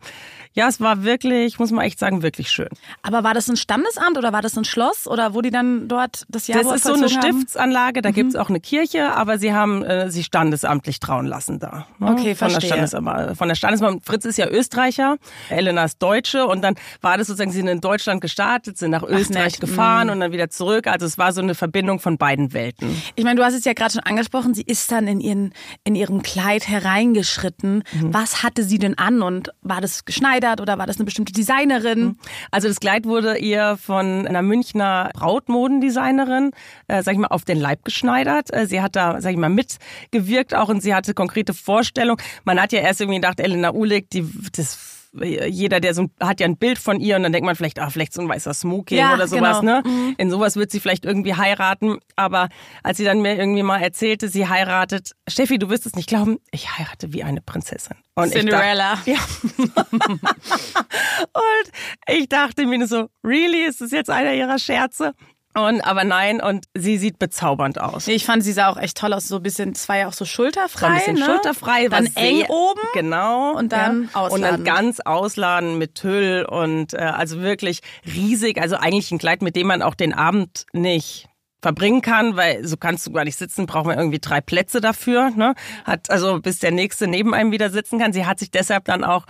[0.55, 2.69] ja, es war wirklich, muss man echt sagen, wirklich schön.
[3.01, 6.25] Aber war das ein Standesamt oder war das ein Schloss oder wo die dann dort
[6.29, 8.13] das Jahr Das ist so eine Stiftsanlage, da mhm.
[8.13, 11.87] gibt's auch eine Kirche, aber sie haben äh, sich standesamtlich trauen lassen da.
[11.99, 12.11] Ne?
[12.11, 12.85] Okay, von verstehe.
[12.85, 14.01] Der von der Standesbeamtin.
[14.03, 15.17] Fritz ist ja Österreicher,
[15.49, 19.03] Elena ist Deutsche und dann war das sozusagen, sie sind in Deutschland gestartet, sind nach
[19.03, 20.13] Österreich Ach, gefahren mhm.
[20.13, 20.87] und dann wieder zurück.
[20.87, 23.01] Also es war so eine Verbindung von beiden Welten.
[23.15, 25.95] Ich meine, du hast es ja gerade schon angesprochen, sie ist dann in, ihren, in
[25.95, 27.83] ihrem Kleid hereingeschritten.
[27.93, 28.13] Mhm.
[28.13, 30.23] Was hatte sie denn an und war das geschneidert?
[30.23, 31.99] geschneidert oder war das eine bestimmte Designerin?
[31.99, 32.17] Mhm.
[32.51, 36.51] Also das Kleid wurde ihr von einer Münchner Brautmodendesignerin,
[36.87, 38.53] äh, sag ich mal, auf den Leib geschneidert.
[38.53, 42.21] Äh, sie hat da, sag ich mal, mitgewirkt auch und sie hatte konkrete Vorstellungen.
[42.43, 44.89] Man hat ja erst irgendwie gedacht, Elena Uhlig, die, das
[45.21, 47.91] jeder, der so hat ja ein Bild von ihr und dann denkt man vielleicht, ah,
[47.91, 49.81] vielleicht so ein weißer Smoking Ja, oder sowas, genau.
[49.81, 49.83] ne?
[49.85, 50.15] Mhm.
[50.17, 51.99] In sowas wird sie vielleicht irgendwie heiraten.
[52.15, 52.49] Aber
[52.81, 56.39] als sie dann mir irgendwie mal erzählte, sie heiratet, Steffi, du wirst es nicht glauben,
[56.49, 57.95] ich heirate wie eine Prinzessin.
[58.15, 58.95] Und ich Cinderella.
[58.95, 59.19] dachte- ja.
[61.33, 61.71] und
[62.07, 65.13] ich dachte mir so, really, ist das jetzt einer ihrer Scherze?
[65.55, 68.07] Und aber nein, und sie sieht bezaubernd aus.
[68.07, 69.27] Nee, ich fand, sie sah auch echt toll aus.
[69.27, 70.81] So ein bisschen, es war ja auch so schulterfrei.
[70.81, 71.25] War ein bisschen ne?
[71.25, 72.81] schulterfrei, Dann eng sehr- oben.
[72.93, 73.55] Genau.
[73.55, 74.19] Und dann ja.
[74.21, 74.67] Und ausladend.
[74.67, 78.59] dann ganz ausladen mit Tüll und äh, also wirklich riesig.
[78.59, 81.29] Also eigentlich ein Kleid, mit dem man auch den Abend nicht
[81.61, 85.29] verbringen kann, weil so kannst du gar nicht sitzen, braucht man irgendwie drei Plätze dafür.
[85.29, 85.55] Ne?
[85.85, 88.11] Hat also bis der nächste neben einem wieder sitzen kann.
[88.11, 89.25] Sie hat sich deshalb dann auch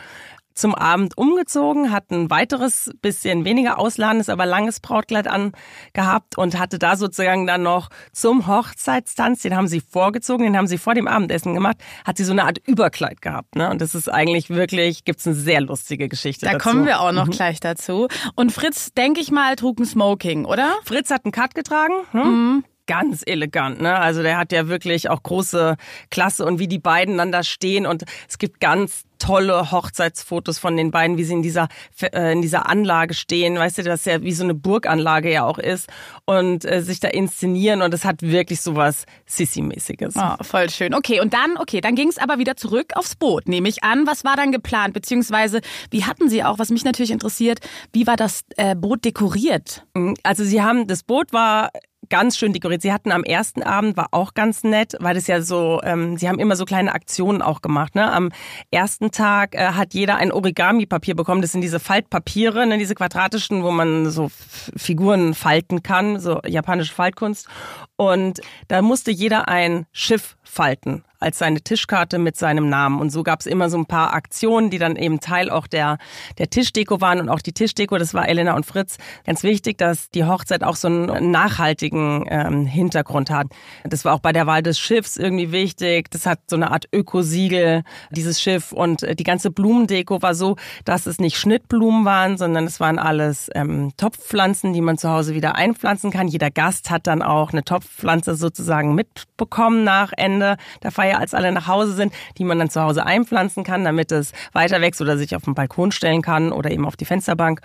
[0.53, 6.79] zum Abend umgezogen, hat ein weiteres, bisschen weniger ausladendes, aber langes Brautkleid angehabt und hatte
[6.79, 11.07] da sozusagen dann noch zum Hochzeitstanz, den haben sie vorgezogen, den haben sie vor dem
[11.07, 13.55] Abendessen gemacht, hat sie so eine Art Überkleid gehabt.
[13.55, 13.69] Ne?
[13.69, 16.69] Und das ist eigentlich wirklich, gibt's eine sehr lustige Geschichte Da dazu.
[16.69, 17.31] kommen wir auch noch Mhm.
[17.31, 18.07] gleich dazu.
[18.35, 20.73] Und Fritz, denke ich mal, trug ein Smoking, oder?
[20.85, 21.93] Fritz hat einen Cut getragen.
[22.13, 22.23] Ne?
[22.23, 22.63] Mhm.
[22.85, 23.97] Ganz elegant, ne?
[23.97, 25.77] Also der hat ja wirklich auch große
[26.11, 30.75] Klasse und wie die beiden dann da stehen und es gibt ganz tolle Hochzeitsfotos von
[30.75, 31.69] den beiden, wie sie in dieser
[32.01, 35.59] äh, in dieser Anlage stehen, weißt du, das ja wie so eine Burganlage ja auch
[35.59, 35.89] ist
[36.25, 40.15] und äh, sich da inszenieren und es hat wirklich sowas Sissi-mäßiges.
[40.17, 40.93] Oh, voll schön.
[40.93, 44.05] Okay, und dann, okay, dann ging es aber wieder zurück aufs Boot, nehme ich an.
[44.05, 44.93] Was war dann geplant?
[44.93, 47.59] Beziehungsweise, wie hatten Sie auch, was mich natürlich interessiert,
[47.93, 49.85] wie war das äh, Boot dekoriert?
[50.23, 51.69] Also sie haben, das Boot war
[52.09, 52.81] ganz schön dekoriert.
[52.81, 56.27] Sie hatten am ersten Abend, war auch ganz nett, weil das ja so, ähm, sie
[56.27, 57.95] haben immer so kleine Aktionen auch gemacht.
[57.95, 58.11] Ne?
[58.11, 58.31] Am
[58.71, 61.41] ersten Tag äh, hat jeder ein Origami-Papier bekommen.
[61.41, 62.77] Das sind diese Faltpapiere, ne?
[62.77, 64.29] diese quadratischen, wo man so
[64.75, 67.47] Figuren falten kann, so japanische Faltkunst.
[67.95, 72.99] Und da musste jeder ein Schiff falten als seine Tischkarte mit seinem Namen.
[72.99, 75.97] Und so gab es immer so ein paar Aktionen, die dann eben Teil auch der,
[76.37, 77.19] der Tischdeko waren.
[77.19, 78.97] Und auch die Tischdeko, das war Elena und Fritz.
[79.25, 83.47] Ganz wichtig, dass die Hochzeit auch so einen nachhaltigen ähm, Hintergrund hat.
[83.83, 86.11] Das war auch bei der Wahl des Schiffs irgendwie wichtig.
[86.11, 88.71] Das hat so eine Art Ökosiegel, dieses Schiff.
[88.71, 92.99] Und äh, die ganze Blumendeko war so, dass es nicht Schnittblumen waren, sondern es waren
[92.99, 96.27] alles ähm, Topfpflanzen, die man zu Hause wieder einpflanzen kann.
[96.27, 101.51] Jeder Gast hat dann auch eine Topfpflanze sozusagen mitbekommen nach Ende der Feier, als alle
[101.51, 105.17] nach Hause sind, die man dann zu Hause einpflanzen kann, damit es weiter wächst oder
[105.17, 107.61] sich auf den Balkon stellen kann oder eben auf die Fensterbank.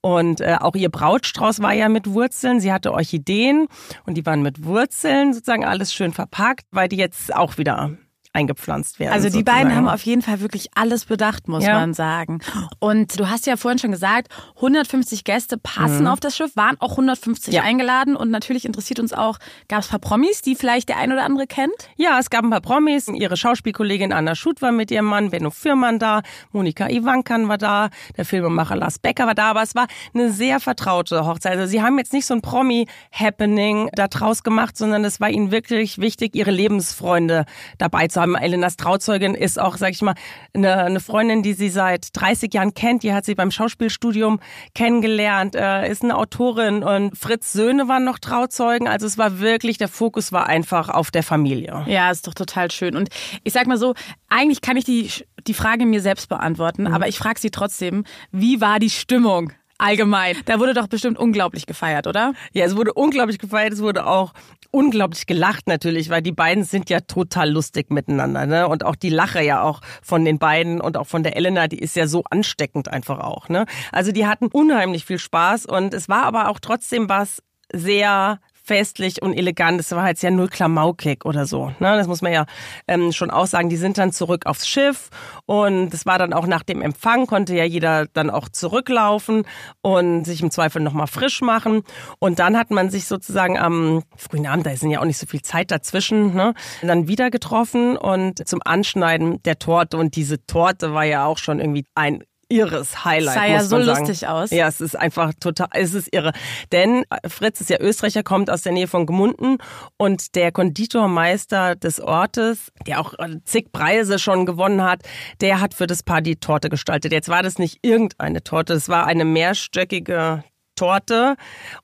[0.00, 2.60] Und äh, auch ihr Brautstrauß war ja mit Wurzeln.
[2.60, 3.68] Sie hatte Orchideen
[4.06, 7.90] und die waren mit Wurzeln sozusagen alles schön verpackt, weil die jetzt auch wieder
[8.32, 9.12] eingepflanzt werden.
[9.12, 9.62] Also die sozusagen.
[9.68, 11.74] beiden haben auf jeden Fall wirklich alles bedacht, muss Ja.
[11.74, 12.40] man sagen.
[12.78, 14.28] Und du hast ja vorhin schon gesagt,
[14.60, 16.06] 150 Gäste passen Mhm.
[16.06, 17.62] auf das Schiff, waren auch 150 Ja.
[17.62, 21.12] eingeladen und natürlich interessiert uns auch, gab es ein paar Promis, die vielleicht der ein
[21.12, 21.74] oder andere kennt?
[21.96, 23.08] Ja, es gab ein paar Promis.
[23.08, 27.90] Ihre Schauspielkollegin Anna Schut war mit ihrem Mann, Benno Fürmann da, Monika Ivankan war da,
[28.16, 31.58] der Filmemacher Lars Becker war da, aber es war eine sehr vertraute Hochzeit.
[31.58, 35.50] Also sie haben jetzt nicht so ein Promi-Happening da draus gemacht, sondern es war ihnen
[35.50, 37.44] wirklich wichtig, ihre Lebensfreunde
[37.78, 38.34] dabei zu haben.
[38.36, 40.14] Elenas Trauzeugin ist auch, sag ich mal,
[40.54, 43.02] eine, eine Freundin, die sie seit 30 Jahren kennt.
[43.02, 44.40] Die hat sie beim Schauspielstudium
[44.74, 48.88] kennengelernt, äh, ist eine Autorin und Fritz Söhne waren noch Trauzeugen.
[48.88, 51.84] Also es war wirklich, der Fokus war einfach auf der Familie.
[51.86, 52.96] Ja, ist doch total schön.
[52.96, 53.10] Und
[53.44, 53.94] ich sag mal so,
[54.28, 55.10] eigentlich kann ich die,
[55.46, 56.94] die Frage mir selbst beantworten, Mhm.
[56.94, 59.52] aber ich frage sie trotzdem, wie war die Stimmung?
[59.82, 60.36] Allgemein.
[60.44, 62.34] Da wurde doch bestimmt unglaublich gefeiert, oder?
[62.52, 64.32] Ja, es wurde unglaublich gefeiert, es wurde auch
[64.70, 68.68] unglaublich gelacht natürlich, weil die beiden sind ja total lustig miteinander, ne?
[68.68, 71.78] Und auch die Lache ja auch von den beiden und auch von der Elena, die
[71.78, 73.66] ist ja so ansteckend einfach auch, ne?
[73.90, 77.42] Also die hatten unheimlich viel Spaß und es war aber auch trotzdem was
[77.72, 79.80] sehr festlich und elegant.
[79.80, 81.68] Es war jetzt ja null Klamaukig oder so.
[81.80, 81.96] Ne?
[81.96, 82.46] Das muss man ja
[82.86, 83.68] ähm, schon sagen.
[83.68, 85.10] Die sind dann zurück aufs Schiff
[85.46, 89.44] und es war dann auch nach dem Empfang, konnte ja jeder dann auch zurücklaufen
[89.80, 91.82] und sich im Zweifel nochmal frisch machen.
[92.18, 95.26] Und dann hat man sich sozusagen am frühen Abend, da ist ja auch nicht so
[95.26, 96.54] viel Zeit dazwischen, ne?
[96.82, 99.96] dann wieder getroffen und zum Anschneiden der Torte.
[99.96, 103.34] Und diese Torte war ja auch schon irgendwie ein irres Highlight.
[103.34, 104.06] Sah ja muss so sagen.
[104.06, 104.50] lustig aus.
[104.50, 106.32] Ja, es ist einfach total, es ist irre.
[106.70, 109.58] Denn äh, Fritz ist ja Österreicher, kommt aus der Nähe von Gmunden
[109.96, 115.00] und der Konditormeister des Ortes, der auch äh, zig Preise schon gewonnen hat,
[115.40, 117.12] der hat für das Paar die Torte gestaltet.
[117.12, 120.44] Jetzt war das nicht irgendeine Torte, es war eine mehrstöckige
[120.76, 121.36] Torte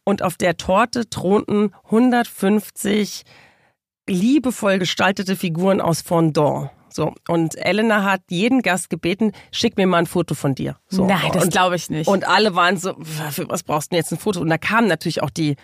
[0.05, 3.25] und auf der Torte thronten 150
[4.09, 6.71] liebevoll gestaltete Figuren aus Fondant.
[6.91, 10.77] So, und Elena hat jeden Gast gebeten, schick mir mal ein Foto von dir.
[10.89, 11.07] So.
[11.07, 12.09] Nein, das glaube ich nicht.
[12.09, 12.95] Und alle waren so,
[13.31, 14.41] für was brauchst du denn jetzt ein Foto?
[14.41, 15.57] Und da kamen natürlich auch die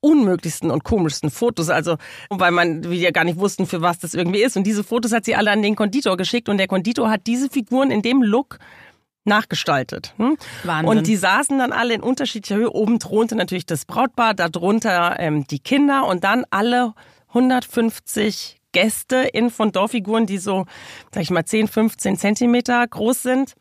[0.00, 1.96] unmöglichsten und komischsten Fotos, also
[2.30, 4.56] weil man wir ja gar nicht wussten, für was das irgendwie ist.
[4.56, 7.50] Und diese Fotos hat sie alle an den Konditor geschickt und der Konditor hat diese
[7.50, 8.58] Figuren in dem Look
[9.24, 10.14] nachgestaltet.
[10.16, 10.36] Hm?
[10.64, 10.88] Wahnsinn.
[10.88, 12.70] Und die saßen dann alle in unterschiedlicher Höhe.
[12.70, 16.94] Oben thronte natürlich das Brautpaar, darunter ähm, die Kinder und dann alle
[17.28, 20.66] 150 Gäste in Fondant-Figuren, die so,
[21.12, 23.54] sag ich mal, 10, 15 Zentimeter groß sind.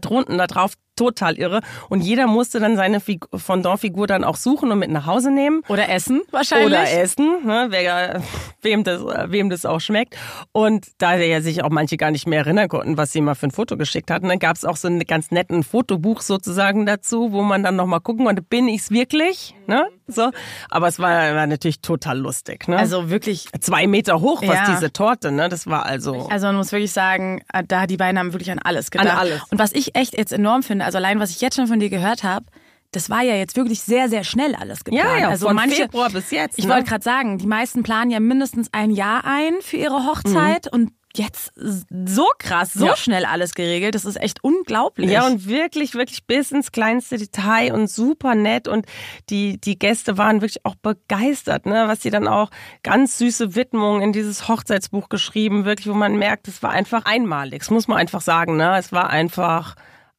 [0.00, 1.60] Drunten da drauf total irre.
[1.88, 3.00] Und jeder musste dann seine
[3.34, 5.62] Fondant-Figur dann auch suchen und mit nach Hause nehmen.
[5.68, 6.68] Oder essen wahrscheinlich.
[6.68, 8.22] Oder essen, ne, wer,
[8.62, 10.16] wem, das, wem das auch schmeckt.
[10.52, 13.48] Und da ja sich auch manche gar nicht mehr erinnern konnten, was sie mal für
[13.48, 17.32] ein Foto geschickt hatten, dann gab es auch so ein ganz netten Fotobuch sozusagen dazu,
[17.32, 19.54] wo man dann nochmal gucken konnte, bin ich's wirklich?
[19.66, 19.86] Ne?
[20.06, 20.30] So.
[20.70, 22.68] Aber es war, war natürlich total lustig.
[22.68, 22.76] Ne?
[22.78, 24.70] Also wirklich zwei Meter hoch, was Ja.
[24.70, 25.48] diese Torte, ne?
[25.48, 26.28] Das war also.
[26.30, 29.10] Also man muss wirklich sagen, äh, da die beiden haben wirklich an alles gedacht.
[29.10, 29.42] An alles.
[29.50, 31.90] Und was ich echt jetzt enorm finde, also allein was ich jetzt schon von dir
[31.90, 32.46] gehört habe,
[32.92, 35.06] das war ja jetzt wirklich sehr, sehr schnell alles geplant.
[35.06, 36.58] Ja, ja, also von manche, Februar bis jetzt.
[36.58, 36.72] Ich ne?
[36.72, 40.92] wollte gerade sagen, die meisten planen ja mindestens ein Jahr ein für ihre Hochzeit und
[41.14, 42.86] jetzt so krass, so Mhm.
[42.90, 42.96] Ja.
[42.96, 43.94] schnell alles geregelt.
[43.94, 45.10] Das ist echt unglaublich.
[45.10, 48.68] Ja, und wirklich, wirklich bis ins kleinste Detail und super nett.
[48.68, 48.86] Und
[49.30, 51.84] die, die Gäste waren wirklich auch begeistert, ne?
[51.88, 52.50] was sie dann auch
[52.82, 57.60] ganz süße Widmungen in dieses Hochzeitsbuch geschrieben, wirklich, wo man merkt, es war einfach einmalig.
[57.60, 58.76] Das muss man einfach sagen, ne?
[58.78, 59.74] Es war einfach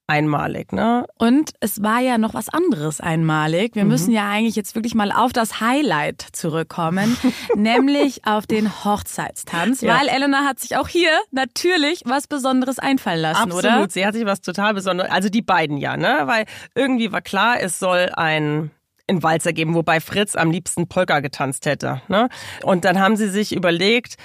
[0.07, 1.05] einmalig, ne?
[1.17, 3.75] Und es war ja noch was anderes einmalig.
[3.75, 7.17] Wir müssen ja eigentlich jetzt wirklich mal auf das Highlight zurückkommen,
[7.55, 9.99] nämlich auf den Hochzeitstanz, Ja.
[9.99, 13.65] weil Elena hat sich auch hier natürlich was Besonderes einfallen lassen, Absolut.
[13.65, 13.87] oder?
[13.89, 16.21] Sie hat sich was total Besonderes, also die beiden ja, ne?
[16.25, 18.71] Weil irgendwie war klar, es soll ein
[19.09, 22.01] einen Walzer geben, wobei Fritz am liebsten Polka getanzt hätte.
[22.09, 22.27] Ne?
[22.63, 24.15] Und dann haben sie sich überlegt,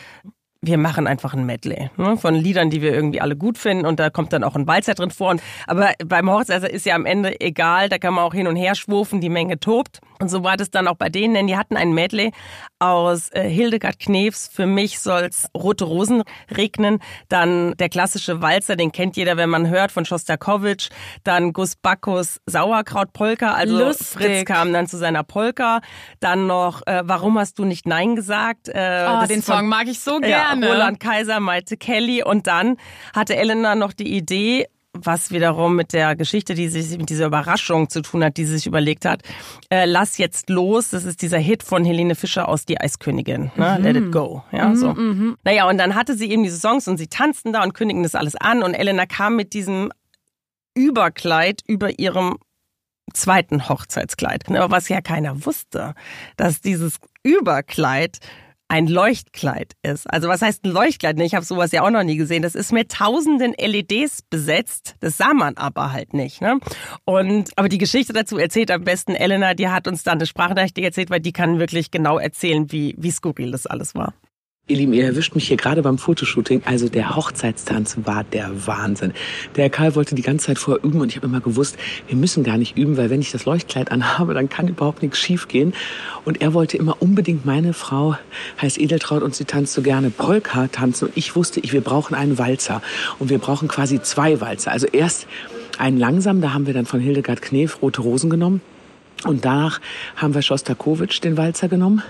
[0.64, 3.98] wir machen einfach ein Medley ne, von Liedern, die wir irgendwie alle gut finden und
[3.98, 5.30] da kommt dann auch ein Walzer drin vor.
[5.30, 8.54] Und, aber beim Hochzeiter ist ja am Ende egal, da kann man auch hin und
[8.54, 9.98] her schwufen, die Menge tobt.
[10.20, 12.30] Und so war das dann auch bei denen, denn die hatten ein Medley
[12.78, 16.22] aus äh, Hildegard Knefs, für mich soll's rote Rosen
[16.56, 20.90] regnen, dann der klassische Walzer, den kennt jeder, wenn man hört, von Schostakowitsch,
[21.24, 24.06] dann Gus Bacchus Sauerkraut-Polka, also Lustig.
[24.06, 25.80] Fritz kam dann zu seiner Polka,
[26.20, 28.68] dann noch äh, Warum hast du nicht Nein gesagt?
[28.68, 30.72] Äh, Oh, den Song mag ich so ja, gerne.
[30.72, 32.76] Roland Kaiser, Maite Kelly und dann
[33.14, 37.88] hatte Elena noch die Idee, was wiederum mit der Geschichte, die sich mit dieser Überraschung
[37.88, 39.22] zu tun hat, die sie sich überlegt hat.
[39.70, 43.78] Äh, Lass jetzt los, das ist dieser Hit von Helene Fischer aus Die Eiskönigin, ne?
[43.80, 44.94] Let it go, ja, so.
[45.44, 48.14] Naja, und dann hatte sie eben diese Songs und sie tanzten da und kündigten das
[48.14, 49.90] alles an und Elena kam mit diesem
[50.74, 52.36] Überkleid über ihrem
[53.14, 54.48] zweiten Hochzeitskleid.
[54.50, 55.94] Aber was ja keiner wusste,
[56.36, 58.18] dass dieses Überkleid
[58.72, 60.10] ein Leuchtkleid ist.
[60.10, 61.20] Also was heißt ein Leuchtkleid?
[61.20, 62.40] Ich habe sowas ja auch noch nie gesehen.
[62.40, 64.96] Das ist mit tausenden LEDs besetzt.
[65.00, 66.40] Das sah man aber halt nicht.
[66.40, 66.58] Ne?
[67.04, 69.52] Und aber die Geschichte dazu erzählt am besten Elena.
[69.52, 73.10] Die hat uns dann eine Sprachnachricht erzählt, weil die kann wirklich genau erzählen, wie wie
[73.10, 74.14] skurril das alles war.
[74.68, 76.62] Ihr Lieben, ihr erwischt mich hier gerade beim Fotoshooting.
[76.66, 79.12] Also der Hochzeitstanz war der Wahnsinn.
[79.56, 82.44] Der Karl wollte die ganze Zeit vorher üben und ich habe immer gewusst, wir müssen
[82.44, 85.74] gar nicht üben, weil wenn ich das Leuchtkleid anhabe, dann kann überhaupt nichts schiefgehen.
[86.24, 88.16] Und er wollte immer unbedingt, meine Frau
[88.62, 91.08] heißt Edeltraut und sie tanzt so gerne Polka tanzen.
[91.08, 92.82] Und ich wusste, ich, wir brauchen einen Walzer.
[93.18, 94.70] Und wir brauchen quasi zwei Walzer.
[94.70, 95.26] Also erst
[95.76, 98.60] einen langsam, da haben wir dann von Hildegard Knef Rote Rosen genommen.
[99.24, 99.80] Und danach
[100.14, 102.04] haben wir Schostakowitsch den Walzer genommen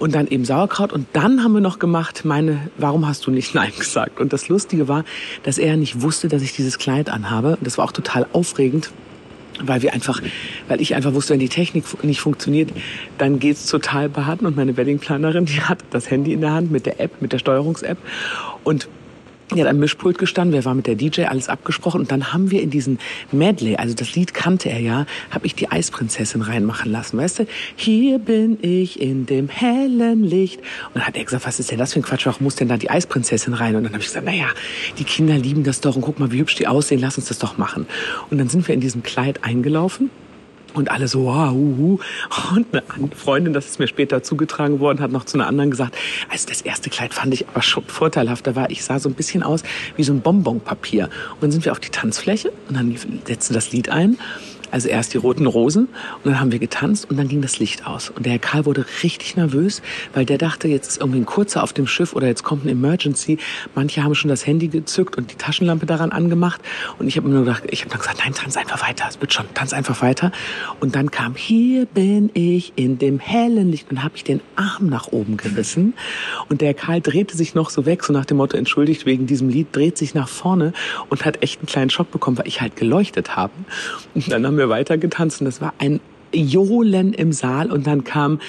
[0.00, 0.92] und dann eben Sauerkraut.
[0.92, 4.18] Und dann haben wir noch gemacht, meine, warum hast du nicht Nein gesagt?
[4.18, 5.04] Und das Lustige war,
[5.44, 7.56] dass er nicht wusste, dass ich dieses Kleid anhabe.
[7.56, 8.90] Und das war auch total aufregend.
[9.62, 10.22] Weil wir einfach,
[10.68, 12.70] weil ich einfach wusste, wenn die Technik nicht funktioniert,
[13.18, 14.46] dann geht's total baden.
[14.46, 17.38] Und meine Weddingplanerin, die hat das Handy in der Hand mit der App, mit der
[17.38, 17.98] Steuerungs-App.
[18.64, 18.88] Und
[19.58, 22.62] hat am Mischpult gestanden, wir waren mit der DJ, alles abgesprochen und dann haben wir
[22.62, 22.98] in diesen
[23.32, 27.46] Medley, also das Lied kannte er ja, habe ich die Eisprinzessin reinmachen lassen, weißt du?
[27.74, 30.60] Hier bin ich in dem hellen Licht.
[30.60, 32.68] Und dann hat er gesagt, was ist denn das für ein Quatsch, warum muss denn
[32.68, 33.74] da die Eisprinzessin rein?
[33.74, 34.46] Und dann habe ich gesagt, naja,
[34.98, 37.38] die Kinder lieben das doch und guck mal, wie hübsch die aussehen, lass uns das
[37.38, 37.86] doch machen.
[38.30, 40.10] Und dann sind wir in diesem Kleid eingelaufen.
[40.74, 41.98] Und alle so, wow, uh, uh.
[42.54, 45.96] Und eine Freundin, das ist mir später zugetragen worden, hat noch zu einer anderen gesagt,
[46.28, 48.70] also das erste Kleid fand ich aber schon vorteilhafter war.
[48.70, 49.62] Ich sah so ein bisschen aus
[49.96, 51.04] wie so ein Bonbonpapier.
[51.34, 52.94] Und dann sind wir auf die Tanzfläche und dann
[53.26, 54.18] setzte das Lied ein.
[54.70, 55.88] Also erst die roten Rosen
[56.22, 58.10] und dann haben wir getanzt und dann ging das Licht aus.
[58.10, 59.82] Und der Herr Karl wurde richtig nervös,
[60.14, 62.68] weil der dachte, jetzt ist irgendwie ein Kurzer auf dem Schiff oder jetzt kommt ein
[62.68, 63.38] Emergency.
[63.74, 66.60] Manche haben schon das Handy gezückt und die Taschenlampe daran angemacht.
[66.98, 69.20] Und ich habe mir nur gedacht, ich habe dann gesagt, nein, tanz einfach weiter, es
[69.20, 70.32] wird schon, tanz einfach weiter.
[70.80, 74.86] Und dann kam, hier bin ich in dem hellen Licht und habe ich den Arm
[74.86, 75.94] nach oben gerissen.
[76.48, 79.48] Und der Karl drehte sich noch so weg, so nach dem Motto, entschuldigt wegen diesem
[79.48, 80.72] Lied, dreht sich nach vorne
[81.08, 83.52] und hat echt einen kleinen Schock bekommen, weil ich halt geleuchtet habe.
[84.14, 86.00] Und dann haben wir weiter getanzt und das war ein
[86.32, 88.40] Johlen im Saal und dann kam,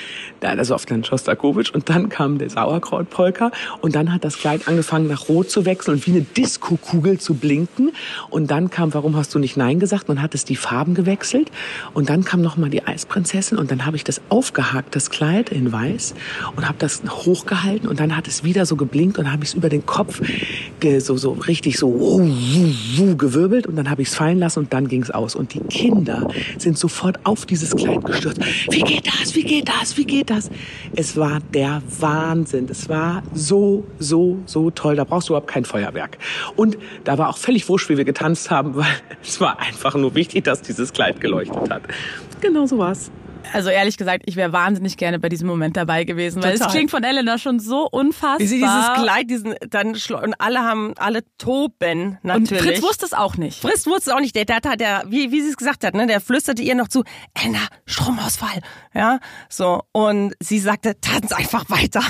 [0.42, 5.08] also auf den Schostakowitsch und dann kam der Sauerkrautpolka und dann hat das Kleid angefangen
[5.08, 7.92] nach Rot zu wechseln und wie eine Diskokugel zu blinken.
[8.30, 10.08] Und dann kam, warum hast du nicht Nein gesagt?
[10.08, 11.52] Man hat es die Farben gewechselt.
[11.94, 15.50] Und dann kam noch mal die Eisprinzessin und dann habe ich das aufgehakt, das Kleid
[15.50, 16.14] in Weiß
[16.56, 17.88] und habe das hochgehalten.
[17.88, 20.22] Und dann hat es wieder so geblinkt und habe ich es über den Kopf
[21.00, 22.22] so, so richtig so
[23.18, 25.36] gewirbelt und dann habe ich es fallen lassen und dann ging es aus.
[25.36, 28.42] Und die Kinder sind sofort auf dieses Kleid gestürzt.
[28.70, 29.36] Wie geht das?
[29.36, 29.98] Wie geht das?
[29.98, 30.50] Wie geht das?
[30.96, 32.68] Es war der Wahnsinn.
[32.70, 34.96] Es war so, so, so toll.
[34.96, 36.18] Da brauchst du überhaupt kein Feuerwerk.
[36.56, 38.86] Und da war auch völlig wurscht, wie wir getanzt haben, weil
[39.24, 41.84] es war einfach nur wichtig, dass dieses Kleid geleuchtet hat.
[42.42, 43.12] Genau so war's.
[43.54, 46.68] Also ehrlich gesagt, ich wäre wahnsinnig gerne bei diesem Moment dabei gewesen, weil Total.
[46.68, 48.40] es klingt von Elena schon so unfassbar.
[48.40, 52.62] Wie sie dieses Kleid, diesen dann und alle haben alle toben natürlich.
[52.62, 53.62] Und Fritz wusste es auch nicht.
[53.62, 54.36] Fritz wusste es auch nicht.
[54.36, 57.04] Der, der, der, wie, wie sie es gesagt hat, ne, der flüsterte ihr noch zu,
[57.34, 58.62] Elena, Stromausfall,
[58.94, 62.02] ja, so und sie sagte, tanz einfach weiter.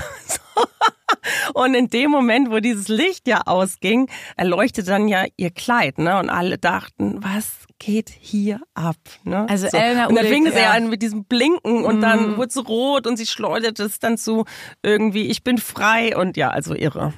[1.53, 6.17] Und in dem Moment, wo dieses Licht ja ausging, erleuchtete dann ja ihr Kleid, ne?
[6.17, 8.97] Und alle dachten, was geht hier ab?
[9.23, 9.47] Ne?
[9.49, 9.75] Also so.
[9.75, 12.01] Elena Und dann fing es ja an mit diesem Blinken und mm.
[12.01, 14.45] dann wurde es rot und sie schleuderte es dann zu
[14.83, 17.13] irgendwie, ich bin frei und ja, also irre.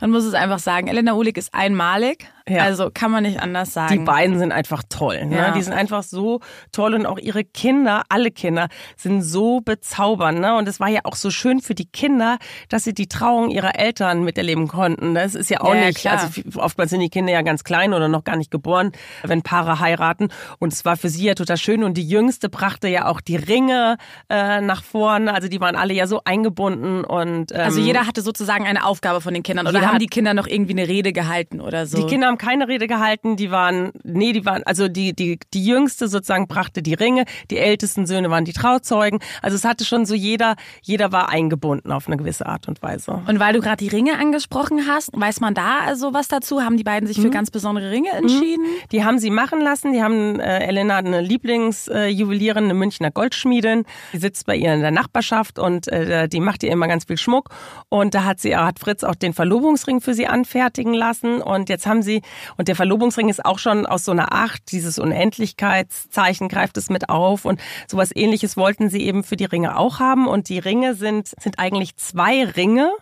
[0.00, 2.28] Man muss es einfach sagen, Elena Ulig ist einmalig.
[2.48, 2.64] Ja.
[2.64, 3.98] Also kann man nicht anders sagen.
[3.98, 5.26] Die beiden sind einfach toll.
[5.26, 5.36] Ne?
[5.36, 5.50] Ja.
[5.52, 6.40] Die sind einfach so
[6.72, 10.40] toll und auch ihre Kinder, alle Kinder, sind so bezaubernd.
[10.40, 10.56] Ne?
[10.56, 12.38] Und es war ja auch so schön für die Kinder,
[12.68, 15.14] dass sie die Trauung ihrer Eltern miterleben konnten.
[15.14, 16.20] Das ist ja auch ja, nicht, klar.
[16.20, 19.78] also oftmals sind die Kinder ja ganz klein oder noch gar nicht geboren, wenn Paare
[19.78, 20.28] heiraten.
[20.58, 21.84] Und es war für sie ja total schön.
[21.84, 23.96] Und die Jüngste brachte ja auch die Ringe
[24.28, 25.34] äh, nach vorne.
[25.34, 29.20] Also die waren alle ja so eingebunden und ähm, also jeder hatte sozusagen eine Aufgabe
[29.20, 31.96] von den Kindern oder haben die Kinder noch irgendwie eine Rede gehalten oder so?
[31.96, 35.64] Die Kinder haben keine Rede gehalten, die waren, nee, die waren, also die, die, die
[35.64, 39.20] jüngste sozusagen brachte die Ringe, die ältesten Söhne waren die Trauzeugen.
[39.42, 43.22] Also es hatte schon so jeder, jeder war eingebunden auf eine gewisse Art und Weise.
[43.26, 46.62] Und weil du gerade die Ringe angesprochen hast, weiß man da also was dazu?
[46.62, 47.32] Haben die beiden sich für mhm.
[47.32, 48.64] ganz besondere Ringe entschieden?
[48.64, 48.88] Mhm.
[48.92, 49.92] Die haben sie machen lassen.
[49.92, 53.84] Die haben, äh, Elena eine Lieblingsjuwelierin, eine Münchner Goldschmiedin.
[54.12, 57.16] Die sitzt bei ihr in der Nachbarschaft und äh, die macht ihr immer ganz viel
[57.16, 57.50] Schmuck.
[57.88, 61.42] Und da hat sie, hat Fritz auch den Verlobungsring für sie anfertigen lassen.
[61.42, 62.22] Und jetzt haben sie
[62.56, 67.08] und der Verlobungsring ist auch schon aus so einer Acht, dieses Unendlichkeitszeichen greift es mit
[67.08, 67.44] auf.
[67.44, 70.28] Und sowas ähnliches wollten sie eben für die Ringe auch haben.
[70.28, 72.92] Und die Ringe sind, sind eigentlich zwei Ringe.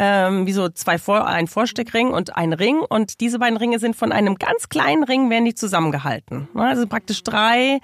[0.00, 3.96] Ähm, wie so zwei Vor ein Vorsteckring und ein Ring und diese beiden Ringe sind
[3.96, 6.46] von einem ganz kleinen Ring werden die zusammengehalten.
[6.54, 7.80] Also praktisch drei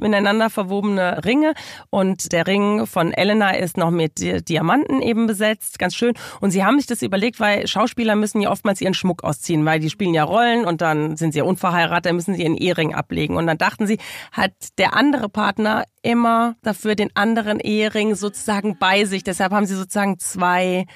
[0.00, 1.54] miteinander verwobene Ringe
[1.90, 6.14] und der Ring von Elena ist noch mit Diamanten eben besetzt, ganz schön.
[6.40, 9.80] Und sie haben sich das überlegt, weil Schauspieler müssen ja oftmals ihren Schmuck ausziehen, weil
[9.80, 12.94] die spielen ja Rollen und dann sind sie ja unverheiratet, dann müssen sie ihren Ehering
[12.94, 13.36] ablegen.
[13.36, 13.98] Und dann dachten sie,
[14.32, 19.22] hat der andere Partner immer dafür den anderen Ehering sozusagen bei sich.
[19.22, 20.86] Deshalb haben sie sozusagen zwei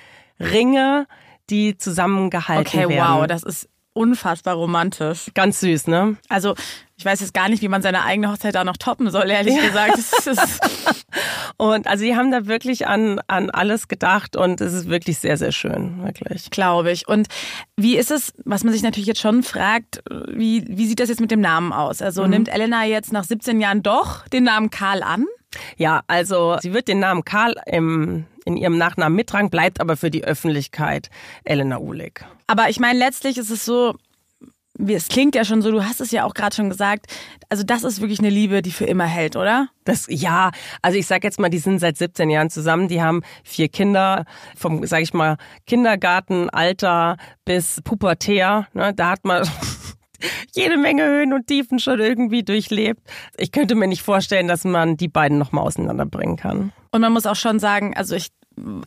[0.40, 1.06] Ringe,
[1.50, 3.12] die zusammengehalten okay, werden.
[3.12, 5.30] Okay, wow, das ist unfassbar romantisch.
[5.34, 6.16] Ganz süß, ne?
[6.28, 6.54] Also
[6.96, 9.54] ich weiß jetzt gar nicht, wie man seine eigene Hochzeit da noch toppen soll, ehrlich
[9.56, 9.62] ja.
[9.62, 9.98] gesagt.
[11.56, 15.36] und also sie haben da wirklich an, an alles gedacht und es ist wirklich sehr,
[15.36, 16.50] sehr schön, wirklich.
[16.50, 17.06] Glaube ich.
[17.06, 17.28] Und
[17.76, 21.20] wie ist es, was man sich natürlich jetzt schon fragt, wie, wie sieht das jetzt
[21.20, 22.02] mit dem Namen aus?
[22.02, 22.30] Also mhm.
[22.30, 25.26] nimmt Elena jetzt nach 17 Jahren doch den Namen Karl an?
[25.76, 30.10] Ja, also sie wird den Namen Karl im, in ihrem Nachnamen mittragen, bleibt aber für
[30.10, 31.10] die Öffentlichkeit
[31.44, 32.24] Elena Uhlig.
[32.48, 33.94] Aber ich meine, letztlich ist es so,
[34.78, 37.06] es klingt ja schon so, du hast es ja auch gerade schon gesagt,
[37.48, 39.68] also das ist wirklich eine Liebe, die für immer hält, oder?
[39.84, 43.22] Das ja, also ich sag jetzt mal, die sind seit 17 Jahren zusammen, die haben
[43.44, 44.24] vier Kinder
[44.56, 49.46] vom sag ich mal Kindergartenalter bis pubertär, ne, da hat man
[50.54, 53.00] jede Menge Höhen und Tiefen schon irgendwie durchlebt.
[53.36, 56.72] Ich könnte mir nicht vorstellen, dass man die beiden noch mal auseinanderbringen kann.
[56.92, 58.28] Und man muss auch schon sagen, also ich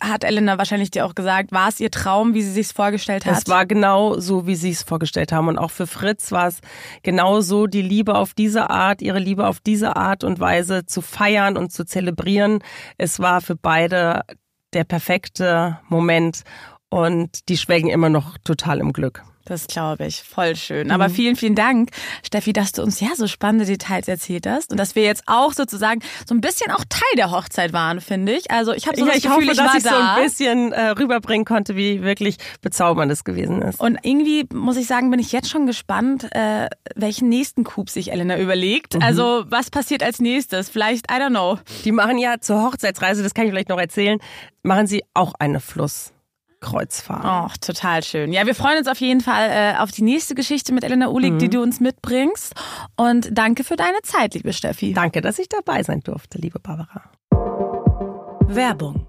[0.02, 3.38] hat Elena wahrscheinlich dir auch gesagt, war es ihr Traum, wie sie sich vorgestellt hat?
[3.38, 5.48] Es war genau so, wie sie es vorgestellt haben.
[5.48, 6.60] Und auch für Fritz war es
[7.04, 11.02] genau so, die Liebe auf diese Art, ihre Liebe auf diese Art und Weise zu
[11.02, 12.60] feiern und zu zelebrieren.
[12.98, 14.22] Es war für beide
[14.74, 16.44] der perfekte Moment
[16.90, 19.24] und die schwelgen immer noch total im Glück.
[19.45, 20.21] Das glaube ich.
[20.23, 20.88] Voll schön.
[20.88, 20.91] Mhm.
[20.93, 21.89] Aber vielen, vielen Dank,
[22.25, 25.54] Steffi, dass du uns ja so spannende Details erzählt hast und dass wir jetzt auch
[25.54, 28.51] sozusagen so ein bisschen auch Teil der Hochzeit waren, finde ich.
[28.51, 29.89] Also ich habe so ja, das ich Gefühl, hoffe, ich dass ich da.
[29.89, 33.80] so ein bisschen äh, rüberbringen konnte, wie wirklich bezaubernd es gewesen ist.
[33.80, 38.12] Und irgendwie muss ich sagen, bin ich jetzt schon gespannt, äh, welchen nächsten Coup sich
[38.12, 38.95] Elena überlegt.
[38.95, 39.01] Mhm.
[39.04, 40.69] Also was passiert als nächstes?
[40.69, 41.58] Vielleicht, I don't know.
[41.84, 44.19] Die machen ja zur Hochzeitsreise, das kann ich vielleicht noch erzählen,
[44.63, 46.13] machen sie auch eine Fluss.
[46.62, 47.52] Kreuzfahrt.
[47.52, 48.32] Oh, total schön.
[48.32, 51.34] Ja, wir freuen uns auf jeden Fall äh, auf die nächste Geschichte mit Elena Ulig,
[51.34, 51.39] mhm.
[51.39, 52.54] die du uns mitbringst.
[52.95, 54.93] Und danke für deine Zeit, liebe Steffi.
[54.93, 57.12] Danke, dass ich dabei sein durfte, liebe Barbara.
[58.48, 59.06] Werbung.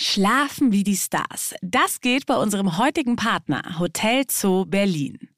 [0.00, 1.54] Schlafen wie die Stars.
[1.62, 5.18] Das geht bei unserem heutigen Partner Hotel Zoo Berlin.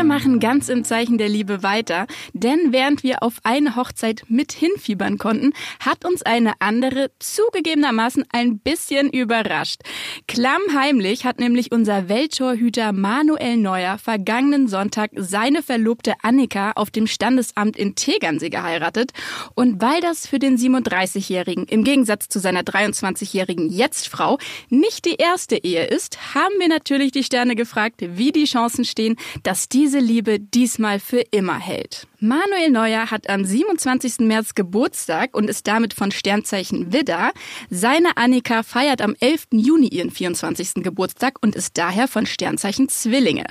[0.00, 4.50] Wir machen ganz im Zeichen der Liebe weiter, denn während wir auf eine Hochzeit mit
[4.50, 9.82] hinfiebern konnten, hat uns eine andere zugegebenermaßen ein bisschen überrascht.
[10.26, 17.76] Klammheimlich hat nämlich unser Welttorhüter Manuel Neuer vergangenen Sonntag seine Verlobte Annika auf dem Standesamt
[17.76, 19.10] in Tegernsee geheiratet.
[19.54, 24.38] Und weil das für den 37-Jährigen im Gegensatz zu seiner 23-jährigen Jetztfrau
[24.70, 29.16] nicht die erste Ehe ist, haben wir natürlich die Sterne gefragt, wie die Chancen stehen,
[29.42, 32.06] dass diese Liebe diesmal für immer hält.
[32.20, 34.20] Manuel Neuer hat am 27.
[34.20, 37.32] März Geburtstag und ist damit von Sternzeichen Widder.
[37.70, 39.48] Seine Annika feiert am 11.
[39.52, 40.84] Juni ihren 24.
[40.84, 43.46] Geburtstag und ist daher von Sternzeichen Zwillinge.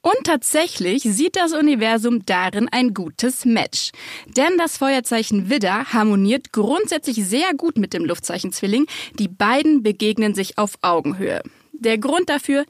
[0.00, 3.90] Und tatsächlich sieht das Universum darin ein gutes Match.
[4.36, 8.86] Denn das Feuerzeichen Widder harmoniert grundsätzlich sehr gut mit dem Luftzeichen Zwilling.
[9.18, 11.42] Die beiden begegnen sich auf Augenhöhe.
[11.78, 12.64] Der Grund dafür,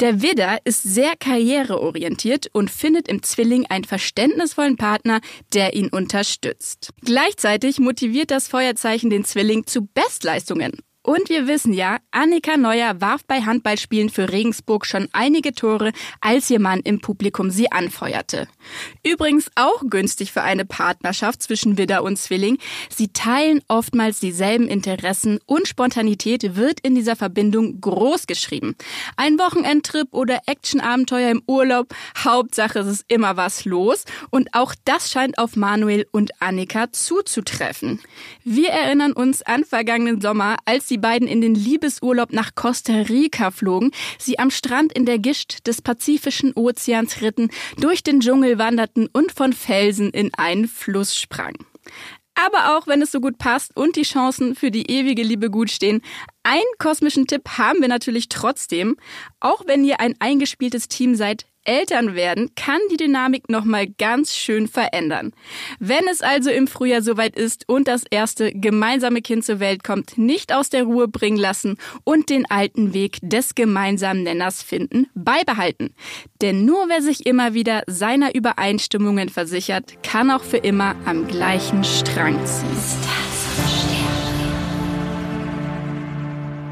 [0.00, 5.20] der Widder ist sehr karriereorientiert und findet im Zwilling einen verständnisvollen Partner,
[5.54, 6.90] der ihn unterstützt.
[7.02, 10.72] Gleichzeitig motiviert das Feuerzeichen den Zwilling zu Bestleistungen
[11.02, 16.50] und wir wissen ja, Annika Neuer warf bei Handballspielen für Regensburg schon einige Tore, als
[16.50, 18.46] ihr Mann im Publikum sie anfeuerte.
[19.06, 22.58] Übrigens auch günstig für eine Partnerschaft zwischen Widder und Zwilling.
[22.94, 28.76] Sie teilen oftmals dieselben Interessen und Spontanität wird in dieser Verbindung groß geschrieben.
[29.16, 34.04] Ein Wochenendtrip oder Actionabenteuer im Urlaub, Hauptsache es ist immer was los.
[34.30, 38.00] Und auch das scheint auf Manuel und Annika zuzutreffen.
[38.44, 42.92] Wir erinnern uns an vergangenen Sommer, als die die beiden in den Liebesurlaub nach Costa
[42.92, 48.58] Rica flogen, sie am Strand in der Gischt des Pazifischen Ozeans ritten, durch den Dschungel
[48.58, 51.66] wanderten und von Felsen in einen Fluss sprangen.
[52.34, 55.70] Aber auch wenn es so gut passt und die Chancen für die ewige Liebe gut
[55.70, 56.02] stehen,
[56.42, 58.96] einen kosmischen Tipp haben wir natürlich trotzdem.
[59.38, 64.68] Auch wenn ihr ein eingespieltes Team seid, Eltern werden kann die Dynamik nochmal ganz schön
[64.68, 65.34] verändern.
[65.78, 70.16] Wenn es also im Frühjahr soweit ist und das erste gemeinsame Kind zur Welt kommt,
[70.16, 75.94] nicht aus der Ruhe bringen lassen und den alten Weg des gemeinsamen Nenners finden, beibehalten.
[76.40, 81.84] Denn nur wer sich immer wieder seiner Übereinstimmungen versichert, kann auch für immer am gleichen
[81.84, 83.97] Strang ziehen.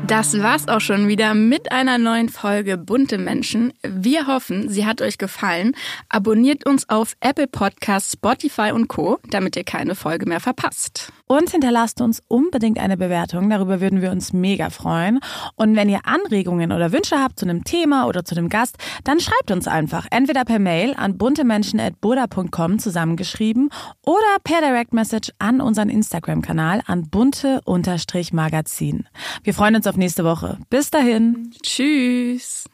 [0.07, 3.73] Das war's auch schon wieder mit einer neuen Folge Bunte Menschen.
[3.83, 5.75] Wir hoffen, sie hat euch gefallen.
[6.09, 11.13] Abonniert uns auf Apple Podcasts, Spotify und Co., damit ihr keine Folge mehr verpasst.
[11.27, 13.51] Und hinterlasst uns unbedingt eine Bewertung.
[13.51, 15.19] Darüber würden wir uns mega freuen.
[15.57, 19.21] Und wenn ihr Anregungen oder Wünsche habt zu einem Thema oder zu einem Gast, dann
[19.21, 23.71] schreibt uns einfach entweder per Mail an buntemenschen.burda.com zusammengeschrieben
[24.05, 29.09] oder per Direct Message an unseren Instagram-Kanal an bunte-magazin.
[29.43, 30.59] Wir freuen uns auf nächste Woche.
[30.71, 31.53] Bis dahin.
[31.63, 32.69] Tschüss.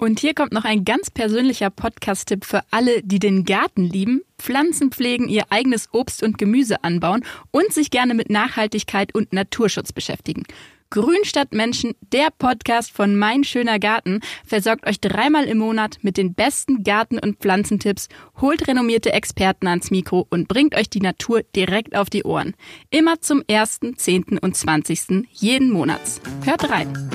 [0.00, 4.90] Und hier kommt noch ein ganz persönlicher Podcast-Tipp für alle, die den Garten lieben, Pflanzen
[4.90, 10.44] pflegen, ihr eigenes Obst und Gemüse anbauen und sich gerne mit Nachhaltigkeit und Naturschutz beschäftigen.
[10.88, 16.32] Grünstadt Menschen, der Podcast von Mein schöner Garten, versorgt euch dreimal im Monat mit den
[16.32, 18.08] besten Garten- und Pflanzentipps,
[18.40, 22.54] holt renommierte Experten ans Mikro und bringt euch die Natur direkt auf die Ohren.
[22.88, 24.38] Immer zum 1., 10.
[24.38, 25.28] und 20.
[25.30, 26.22] jeden Monats.
[26.42, 27.10] Hört rein.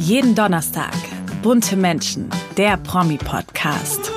[0.00, 0.94] Jeden Donnerstag.
[1.44, 4.10] Bunte Menschen, der Promi-Podcast.